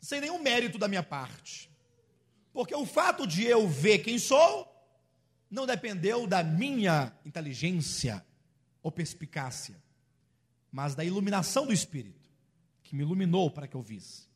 [0.00, 1.67] sem nenhum mérito da minha parte.
[2.58, 4.66] Porque o fato de eu ver quem sou
[5.48, 8.26] não dependeu da minha inteligência
[8.82, 9.80] ou perspicácia,
[10.72, 12.28] mas da iluminação do Espírito,
[12.82, 14.26] que me iluminou para que eu visse.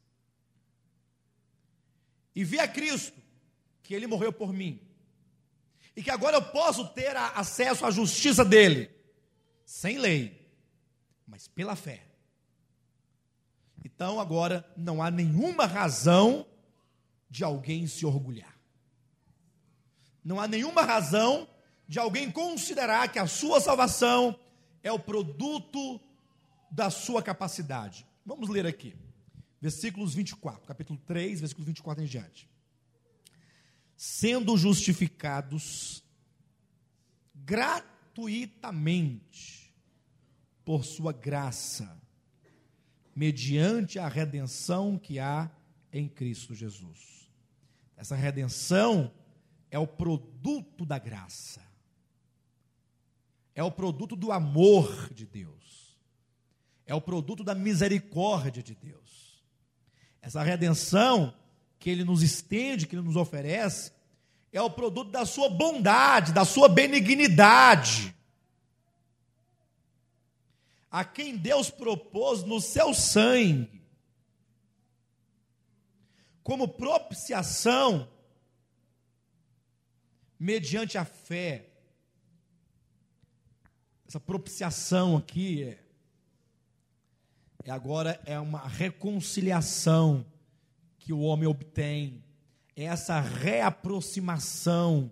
[2.32, 3.20] E vi a Cristo
[3.82, 4.80] que ele morreu por mim.
[5.96, 8.88] e que agora eu posso ter acesso à justiça dele,
[9.64, 10.48] sem lei,
[11.26, 12.06] mas pela fé.
[13.84, 16.46] Então agora não há nenhuma razão
[17.32, 18.54] de alguém se orgulhar.
[20.22, 21.48] Não há nenhuma razão
[21.88, 24.38] de alguém considerar que a sua salvação
[24.82, 25.98] é o produto
[26.70, 28.06] da sua capacidade.
[28.24, 28.94] Vamos ler aqui,
[29.62, 32.46] versículos 24, capítulo 3, versículo 24 em diante.
[33.96, 36.04] Sendo justificados
[37.34, 39.74] gratuitamente
[40.66, 41.98] por sua graça,
[43.16, 45.50] mediante a redenção que há
[45.90, 47.21] em Cristo Jesus.
[48.02, 49.12] Essa redenção
[49.70, 51.62] é o produto da graça,
[53.54, 55.96] é o produto do amor de Deus,
[56.84, 59.40] é o produto da misericórdia de Deus.
[60.20, 61.32] Essa redenção
[61.78, 63.92] que Ele nos estende, que Ele nos oferece,
[64.52, 68.12] é o produto da Sua bondade, da Sua benignidade.
[70.90, 73.81] A quem Deus propôs no seu sangue,
[76.42, 78.08] como propiciação,
[80.38, 81.68] mediante a fé.
[84.06, 85.78] Essa propiciação aqui é,
[87.64, 90.26] é agora é uma reconciliação
[90.98, 92.22] que o homem obtém,
[92.76, 95.10] é essa reaproximação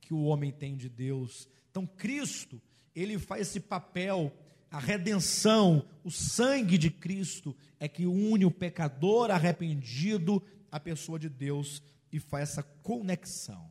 [0.00, 1.48] que o homem tem de Deus.
[1.70, 2.60] Então Cristo,
[2.94, 4.32] ele faz esse papel
[4.70, 10.40] a redenção, o sangue de Cristo é que une o pecador arrependido
[10.70, 11.82] à pessoa de Deus
[12.12, 13.70] e faz essa conexão,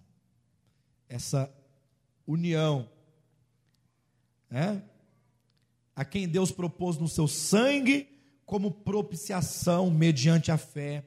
[1.08, 1.54] essa
[2.26, 2.90] união.
[4.50, 4.84] Né?
[5.96, 8.08] A quem Deus propôs no seu sangue
[8.46, 11.06] como propiciação mediante a fé,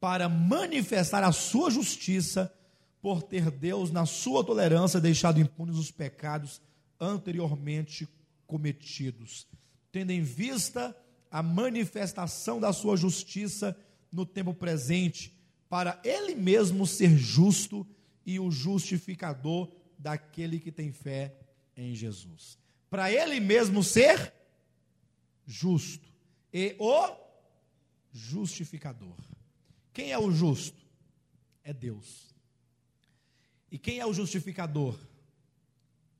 [0.00, 2.54] para manifestar a sua justiça,
[3.02, 6.62] por ter Deus, na sua tolerância, deixado impunes os pecados
[6.98, 8.08] anteriormente
[8.46, 9.46] cometidos,
[9.92, 10.96] tendo em vista
[11.30, 13.76] a manifestação da sua justiça
[14.10, 15.36] no tempo presente,
[15.68, 17.86] para ele mesmo ser justo
[18.24, 21.36] e o justificador daquele que tem fé
[21.76, 22.58] em Jesus.
[22.88, 24.32] Para ele mesmo ser
[25.46, 26.08] justo
[26.52, 27.16] e o
[28.10, 29.16] justificador.
[29.92, 30.86] Quem é o justo?
[31.62, 32.34] É Deus.
[33.70, 34.98] E quem é o justificador?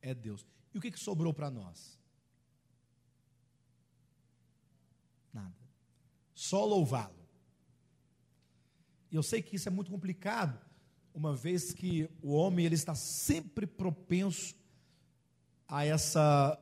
[0.03, 0.45] É Deus.
[0.75, 1.99] E o que, sobrou para nós?
[5.33, 5.57] Nada.
[6.35, 7.18] Só louvá-lo.
[9.11, 10.59] E eu sei que isso é muito complicado,
[11.15, 14.55] uma vez que o homem ele está sempre propenso
[15.67, 16.59] a essa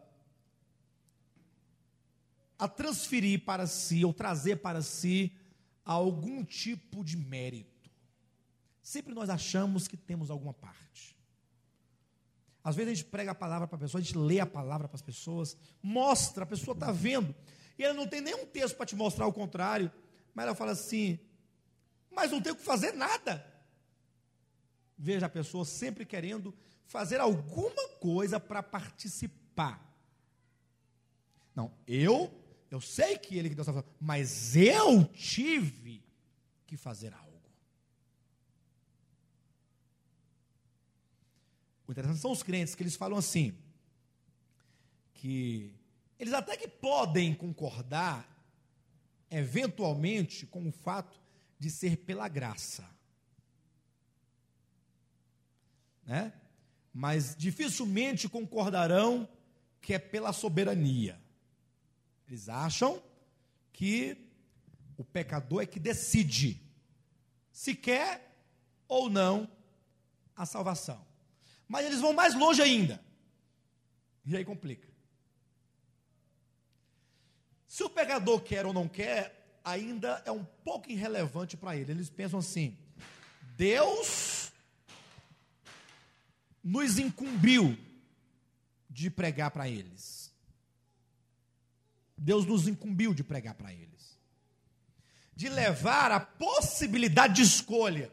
[2.59, 5.33] a transferir para si ou trazer para si
[5.85, 7.91] algum tipo de mérito.
[8.83, 11.17] Sempre nós achamos que temos alguma parte.
[12.65, 14.89] Às vezes a gente prega a palavra para a pessoa, a gente lê a palavra
[14.89, 17.35] para as pessoas, mostra, a pessoa está vendo.
[17.79, 19.93] E ela não tem nenhum texto para te mostrar o contrário.
[20.35, 21.19] Mas ela fala assim:
[22.17, 23.47] Mas não tenho que fazer nada.
[24.97, 26.55] Veja a pessoa sempre querendo
[26.87, 29.87] fazer alguma coisa para participar.
[31.55, 32.33] Não, eu,
[32.71, 36.03] eu sei que ele que Deus está falando, mas eu tive
[36.67, 37.27] que fazer algo.
[41.87, 43.57] O interessante são os crentes que eles falam assim,
[45.13, 45.71] que
[46.19, 48.27] eles até que podem concordar,
[49.31, 51.26] eventualmente, com o fato
[51.59, 52.89] de ser pela graça.
[56.05, 56.33] Né?
[56.93, 59.29] Mas dificilmente concordarão
[59.81, 61.21] que é pela soberania.
[62.29, 63.03] Eles acham
[63.73, 64.17] que
[64.97, 66.61] o pecador é que decide
[67.53, 68.37] se quer
[68.89, 69.49] ou não
[70.35, 71.05] a salvação.
[71.69, 73.03] Mas eles vão mais longe ainda.
[74.25, 74.89] E aí complica.
[77.67, 79.36] Se o pecador quer ou não quer,
[79.67, 81.91] ainda é um pouco irrelevante para ele.
[81.91, 82.79] Eles pensam assim:
[83.57, 84.53] Deus
[86.63, 87.77] nos incumbiu
[88.89, 90.33] de pregar para eles.
[92.17, 94.17] Deus nos incumbiu de pregar para eles.
[95.35, 98.11] De levar a possibilidade de escolha.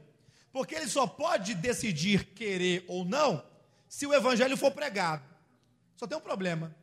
[0.52, 3.44] Porque ele só pode decidir querer ou não
[3.88, 5.24] se o evangelho for pregado.
[5.96, 6.76] Só tem um problema.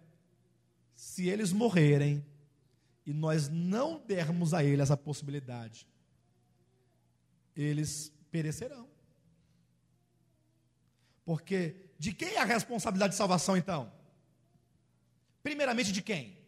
[0.95, 2.25] Se eles morrerem
[3.11, 5.85] e nós não dermos a ele essa possibilidade,
[7.57, 8.89] eles perecerão.
[11.25, 13.93] Porque de quem é a responsabilidade de salvação então?
[15.43, 16.39] Primeiramente de quem?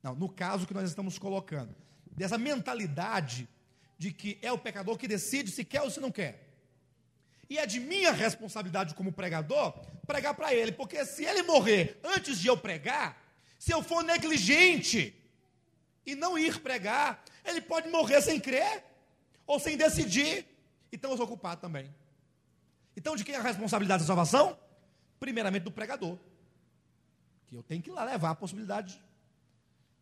[0.00, 1.74] Não, no caso que nós estamos colocando,
[2.12, 3.48] dessa mentalidade
[3.98, 6.45] de que é o pecador que decide se quer ou se não quer.
[7.48, 9.72] E é de minha responsabilidade como pregador
[10.06, 13.20] pregar para ele, porque se ele morrer antes de eu pregar,
[13.58, 15.14] se eu for negligente
[16.04, 18.84] e não ir pregar, ele pode morrer sem crer
[19.46, 20.46] ou sem decidir.
[20.92, 21.92] Então eu sou culpado também.
[22.96, 24.58] Então de quem é a responsabilidade da salvação?
[25.18, 26.18] Primeiramente do pregador.
[27.46, 29.00] Que eu tenho que ir lá levar a possibilidade.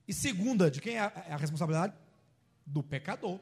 [0.06, 1.94] E segunda, de quem é a é responsabilidade?
[2.66, 3.38] Do pecador.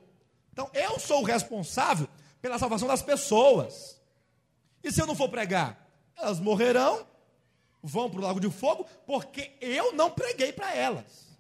[0.53, 2.09] Então eu sou o responsável
[2.43, 4.03] pela salvação das pessoas.
[4.83, 5.89] E se eu não for pregar?
[6.17, 7.07] Elas morrerão,
[7.81, 11.31] vão para o lago de fogo, porque eu não preguei para elas.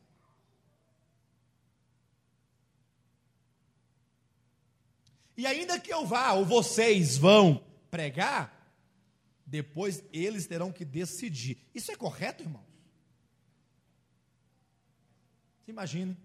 [5.36, 8.62] E ainda que eu vá, ou vocês vão pregar,
[9.44, 11.58] depois eles terão que decidir.
[11.74, 12.64] Isso é correto, irmãos?
[15.60, 16.16] Você imagine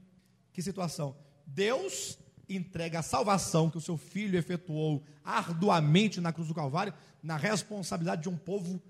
[0.53, 1.17] que situação.
[1.45, 2.17] Deus
[2.49, 8.23] entrega a salvação que o seu filho efetuou arduamente na cruz do Calvário na responsabilidade
[8.23, 8.81] de um povo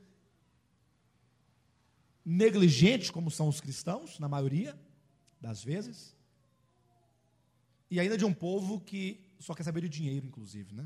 [2.23, 4.77] negligente, como são os cristãos, na maioria
[5.39, 6.15] das vezes,
[7.89, 10.85] e ainda de um povo que só quer saber de dinheiro, inclusive, né?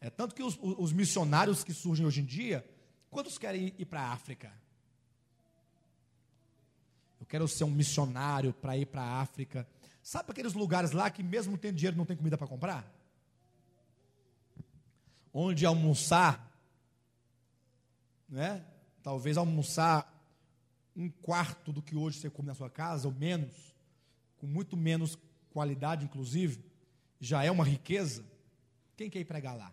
[0.00, 2.66] É tanto que os, os missionários que surgem hoje em dia,
[3.10, 4.50] quantos querem ir para a África?
[7.20, 9.68] Eu quero ser um missionário para ir para a África.
[10.02, 12.90] Sabe aqueles lugares lá que mesmo tendo dinheiro não tem comida para comprar?
[15.32, 16.50] Onde almoçar,
[18.28, 18.64] né?
[19.02, 20.10] Talvez almoçar
[20.96, 23.74] um quarto do que hoje você come na sua casa, ou menos,
[24.38, 25.16] com muito menos
[25.50, 26.64] qualidade, inclusive,
[27.20, 28.24] já é uma riqueza.
[28.96, 29.72] Quem quer ir pregar lá?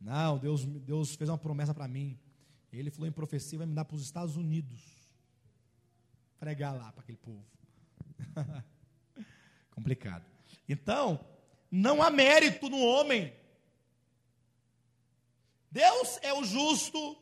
[0.00, 2.18] Não, Deus, Deus fez uma promessa para mim.
[2.72, 4.80] Ele falou em profecia, vai me dar para os Estados Unidos.
[6.38, 7.57] Pregar lá para aquele povo.
[9.70, 10.24] Complicado.
[10.68, 11.24] Então,
[11.70, 13.32] não há mérito no homem.
[15.70, 17.16] Deus é o justo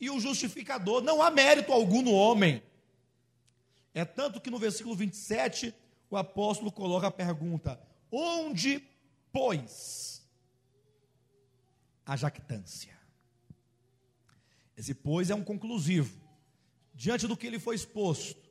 [0.00, 1.02] e o justificador.
[1.02, 2.62] Não há mérito algum no homem.
[3.94, 5.74] É tanto que no versículo 27,
[6.10, 7.80] o apóstolo coloca a pergunta:
[8.10, 8.82] onde,
[9.30, 10.26] pois,
[12.04, 12.98] a jactância?
[14.76, 16.20] Esse pois é um conclusivo.
[16.94, 18.41] Diante do que ele foi exposto,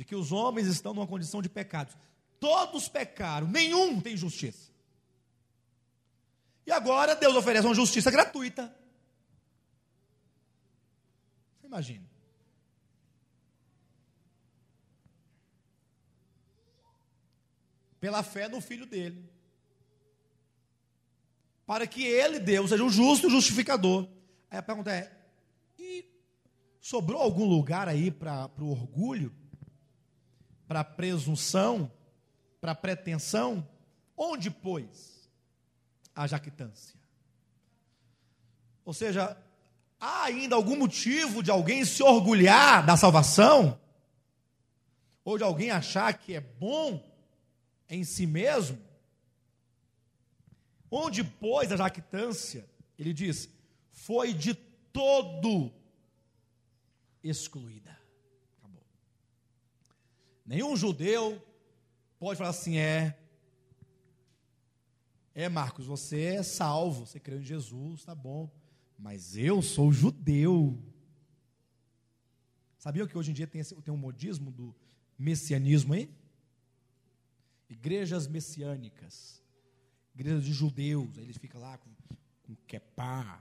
[0.00, 1.94] de que os homens estão numa condição de pecados.
[2.40, 4.72] Todos pecaram, nenhum tem justiça.
[6.66, 8.74] E agora Deus oferece uma justiça gratuita.
[11.60, 12.08] Você imagina.
[18.00, 19.28] Pela fé no filho dele.
[21.66, 24.08] Para que ele, Deus, seja o justo justificador.
[24.50, 25.14] Aí a pergunta é:
[25.78, 26.06] e
[26.80, 29.39] sobrou algum lugar aí para o orgulho?
[30.70, 31.90] Para presunção,
[32.60, 33.68] para pretensão,
[34.16, 35.28] onde, pois,
[36.14, 36.96] a jactância?
[38.84, 39.36] Ou seja,
[39.98, 43.80] há ainda algum motivo de alguém se orgulhar da salvação?
[45.24, 47.04] Ou de alguém achar que é bom
[47.88, 48.78] em si mesmo?
[50.88, 52.64] Onde, pois, a jactância?
[52.96, 53.48] Ele diz:
[53.90, 55.72] foi de todo
[57.24, 57.99] excluída.
[60.50, 61.40] Nenhum judeu
[62.18, 63.16] pode falar assim: é.
[65.32, 68.50] É, Marcos, você é salvo, você crê em Jesus, tá bom.
[68.98, 70.76] Mas eu sou judeu.
[72.76, 74.74] Sabia que hoje em dia tem, esse, tem um modismo do
[75.16, 76.12] messianismo aí?
[77.68, 79.40] Igrejas messiânicas,
[80.12, 81.90] igrejas de judeus, aí eles ficam lá com,
[82.42, 83.40] com quepá,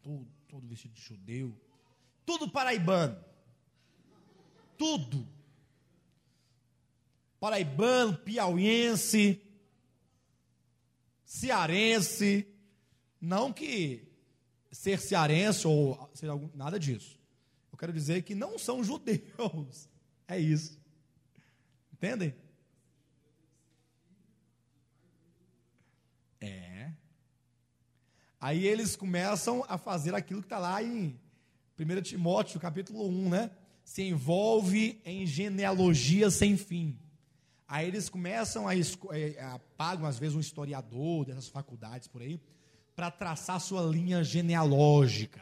[0.00, 1.54] todo, todo vestido de judeu,
[2.24, 3.22] tudo paraibano,
[4.78, 5.28] tudo
[7.40, 9.42] paraibano, piauiense,
[11.24, 12.46] cearense.
[13.20, 14.06] Não que
[14.70, 17.18] ser cearense ou seja algum, nada disso.
[17.72, 19.88] Eu quero dizer que não são judeus.
[20.28, 20.78] É isso.
[21.92, 22.34] Entendem?
[26.40, 26.92] É.
[28.40, 31.18] Aí eles começam a fazer aquilo que está lá em
[31.78, 33.50] 1 Timóteo, capítulo 1, né?
[33.84, 36.96] Se envolve em genealogia sem fim.
[37.70, 42.40] Aí eles começam a, é, a pagam às vezes um historiador dessas faculdades por aí
[42.96, 45.40] para traçar sua linha genealógica.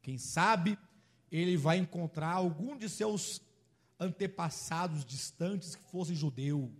[0.00, 0.78] Quem sabe
[1.32, 3.42] ele vai encontrar algum de seus
[3.98, 6.72] antepassados distantes que fosse judeu.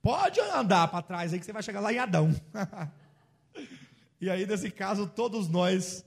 [0.00, 2.30] Pode andar para trás aí que você vai chegar lá em Adão.
[4.18, 6.06] e aí, nesse caso, todos nós.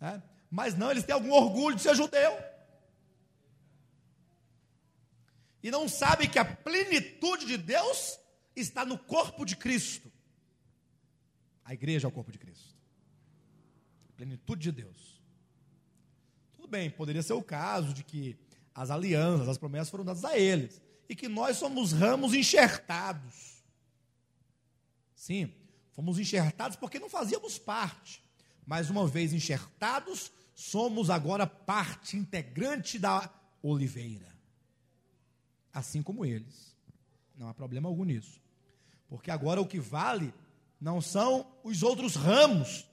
[0.00, 0.20] Né?
[0.50, 2.51] Mas não, eles têm algum orgulho de ser judeu.
[5.62, 8.18] E não sabe que a plenitude de Deus
[8.56, 10.10] está no corpo de Cristo.
[11.64, 12.74] A igreja é o corpo de Cristo.
[14.08, 15.22] A plenitude de Deus.
[16.52, 18.36] Tudo bem, poderia ser o caso de que
[18.74, 20.82] as alianças, as promessas foram dadas a eles.
[21.08, 23.62] E que nós somos ramos enxertados.
[25.14, 25.52] Sim,
[25.92, 28.22] fomos enxertados porque não fazíamos parte.
[28.66, 33.32] Mas uma vez enxertados, somos agora parte integrante da
[33.62, 34.31] oliveira.
[35.72, 36.76] Assim como eles.
[37.36, 38.40] Não há problema algum nisso.
[39.08, 40.32] Porque agora o que vale
[40.80, 42.86] não são os outros ramos.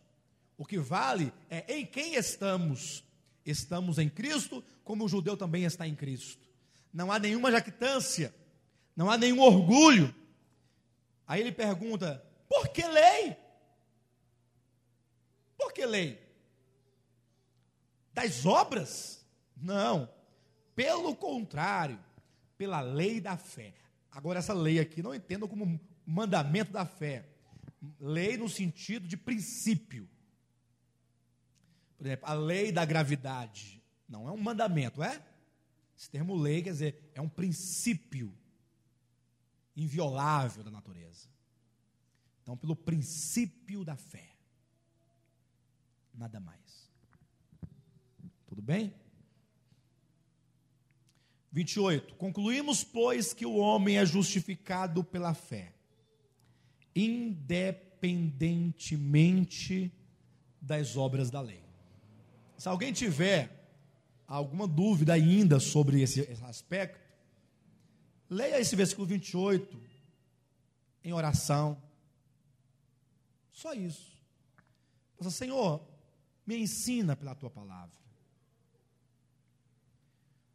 [0.58, 3.04] O que vale é em quem estamos.
[3.46, 6.48] Estamos em Cristo, como o judeu também está em Cristo.
[6.94, 8.34] Não há nenhuma jactância,
[8.96, 10.14] não há nenhum orgulho.
[11.26, 13.38] Aí ele pergunta: por que lei?
[15.58, 16.20] Por que lei?
[18.14, 19.26] Das obras?
[19.56, 20.10] Não.
[20.76, 22.00] Pelo contrário,
[22.60, 23.74] pela lei da fé.
[24.12, 27.26] Agora, essa lei aqui não entenda como mandamento da fé
[27.98, 30.10] lei no sentido de princípio.
[31.98, 35.26] Por exemplo, a lei da gravidade não é um mandamento, é?
[35.98, 38.38] Esse termo lei quer dizer, é um princípio
[39.74, 41.30] inviolável da natureza.
[42.42, 44.36] Então, pelo princípio da fé.
[46.14, 46.90] Nada mais.
[48.48, 48.94] Tudo bem?
[51.52, 52.16] 28.
[52.16, 55.74] Concluímos, pois, que o homem é justificado pela fé
[56.96, 59.92] independentemente
[60.62, 61.64] das obras da lei.
[62.58, 63.72] Se alguém tiver
[64.28, 67.00] alguma dúvida ainda sobre esse, aspecto,
[68.30, 69.82] leia esse versículo 28
[71.04, 71.82] em oração.
[73.52, 74.10] Só isso.
[75.32, 75.82] Senhor,
[76.46, 77.98] me ensina pela tua palavra.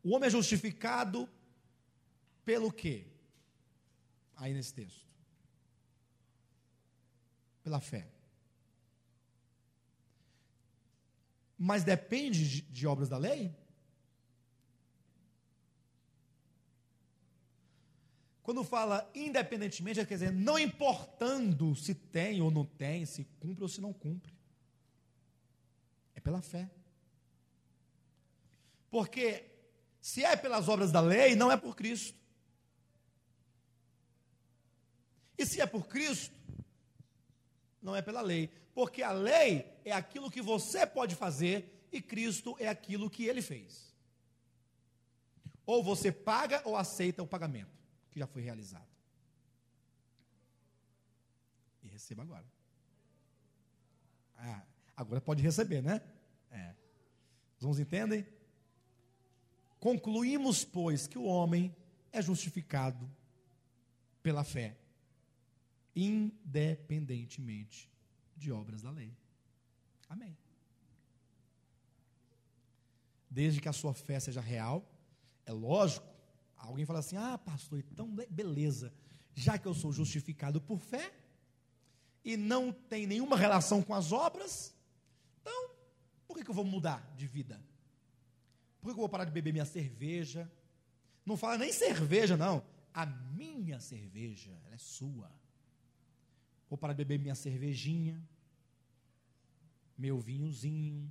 [0.04, 1.28] O homem é justificado
[2.44, 3.06] pelo quê?
[4.36, 5.04] Aí nesse texto
[7.64, 8.06] pela fé.
[11.58, 13.56] Mas depende de, obras da lei?
[18.42, 23.68] Quando fala independentemente, quer dizer, não importando se tem ou não tem, se cumpre ou
[23.68, 24.34] se não cumpre.
[26.14, 26.70] É pela fé.
[28.90, 29.53] Porque
[30.04, 32.14] se é pelas obras da lei, não é por Cristo.
[35.38, 36.36] E se é por Cristo,
[37.80, 38.48] não é pela lei.
[38.74, 43.40] Porque a lei é aquilo que você pode fazer e Cristo é aquilo que ele
[43.40, 43.96] fez.
[45.64, 47.72] Ou você paga ou aceita o pagamento
[48.10, 48.86] que já foi realizado.
[51.82, 52.44] E receba agora.
[54.36, 56.02] Ah, agora pode receber, né?
[56.50, 56.74] É.
[57.56, 58.43] Os irmãos entendem?
[59.84, 61.76] Concluímos, pois, que o homem
[62.10, 63.06] é justificado
[64.22, 64.78] pela fé
[65.94, 67.92] independentemente
[68.34, 69.14] de obras da lei.
[70.08, 70.34] Amém.
[73.28, 74.90] Desde que a sua fé seja real,
[75.44, 76.06] é lógico.
[76.56, 78.90] Alguém fala assim: ah, pastor, então beleza,
[79.34, 81.12] já que eu sou justificado por fé
[82.24, 84.74] e não tem nenhuma relação com as obras,
[85.42, 85.72] então
[86.26, 87.60] por que, eu vou mudar de vida?
[88.84, 90.46] Por que, eu vou parar de beber minha cerveja?
[91.24, 92.62] Não fala nem cerveja, não.
[92.92, 95.32] A minha cerveja, ela é sua.
[96.68, 98.22] Vou para beber minha cervejinha,
[99.96, 101.10] meu vinhozinho.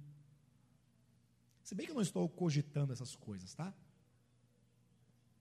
[1.64, 3.74] Se bem que eu não estou cogitando essas coisas, tá?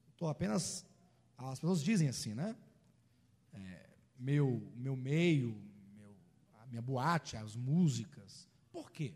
[0.09, 0.83] Estou apenas.
[1.37, 2.57] As pessoas dizem assim, né?
[3.53, 5.55] É, meu, meu meio,
[5.95, 6.15] meu,
[6.61, 8.49] a minha boate, as músicas.
[8.71, 9.13] Por quê?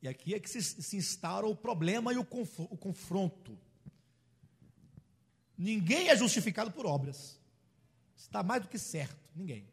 [0.00, 3.58] E aqui é que se, se instaura o problema e o, conf, o confronto.
[5.56, 7.40] Ninguém é justificado por obras.
[8.16, 9.18] Está mais do que certo.
[9.34, 9.68] Ninguém.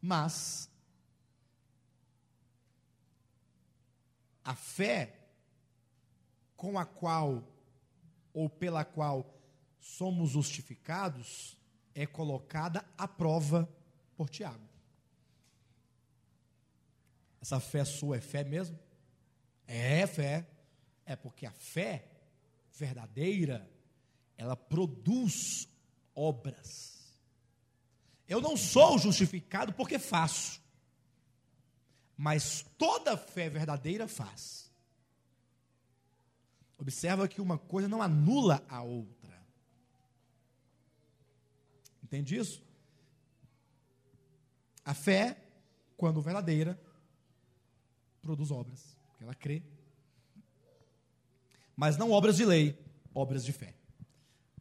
[0.00, 0.70] Mas
[4.44, 5.18] a fé
[6.56, 7.44] com a qual
[8.32, 9.38] ou pela qual
[9.78, 11.58] somos justificados
[11.94, 13.68] é colocada à prova
[14.16, 14.66] por Tiago.
[17.40, 18.78] Essa fé sua é fé mesmo?
[19.66, 20.46] É fé.
[21.04, 22.08] É porque a fé
[22.72, 23.68] verdadeira,
[24.36, 25.68] ela produz
[26.14, 27.16] obras.
[28.28, 30.60] Eu não sou justificado porque faço,
[32.16, 34.70] mas toda fé verdadeira faz.
[36.76, 39.44] Observa que uma coisa não anula a outra.
[42.02, 42.62] Entende isso?
[44.84, 45.36] A fé,
[45.96, 46.80] quando verdadeira,
[48.28, 49.62] produz obras, porque ela crê.
[51.74, 52.78] Mas não obras de lei,
[53.14, 53.74] obras de fé.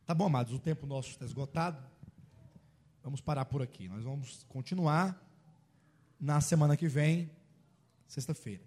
[0.05, 1.85] Tá bom, amados, o tempo nosso está esgotado.
[3.03, 3.89] Vamos parar por aqui.
[3.89, 5.21] Nós vamos continuar
[6.17, 7.29] na semana que vem,
[8.07, 8.63] sexta-feira.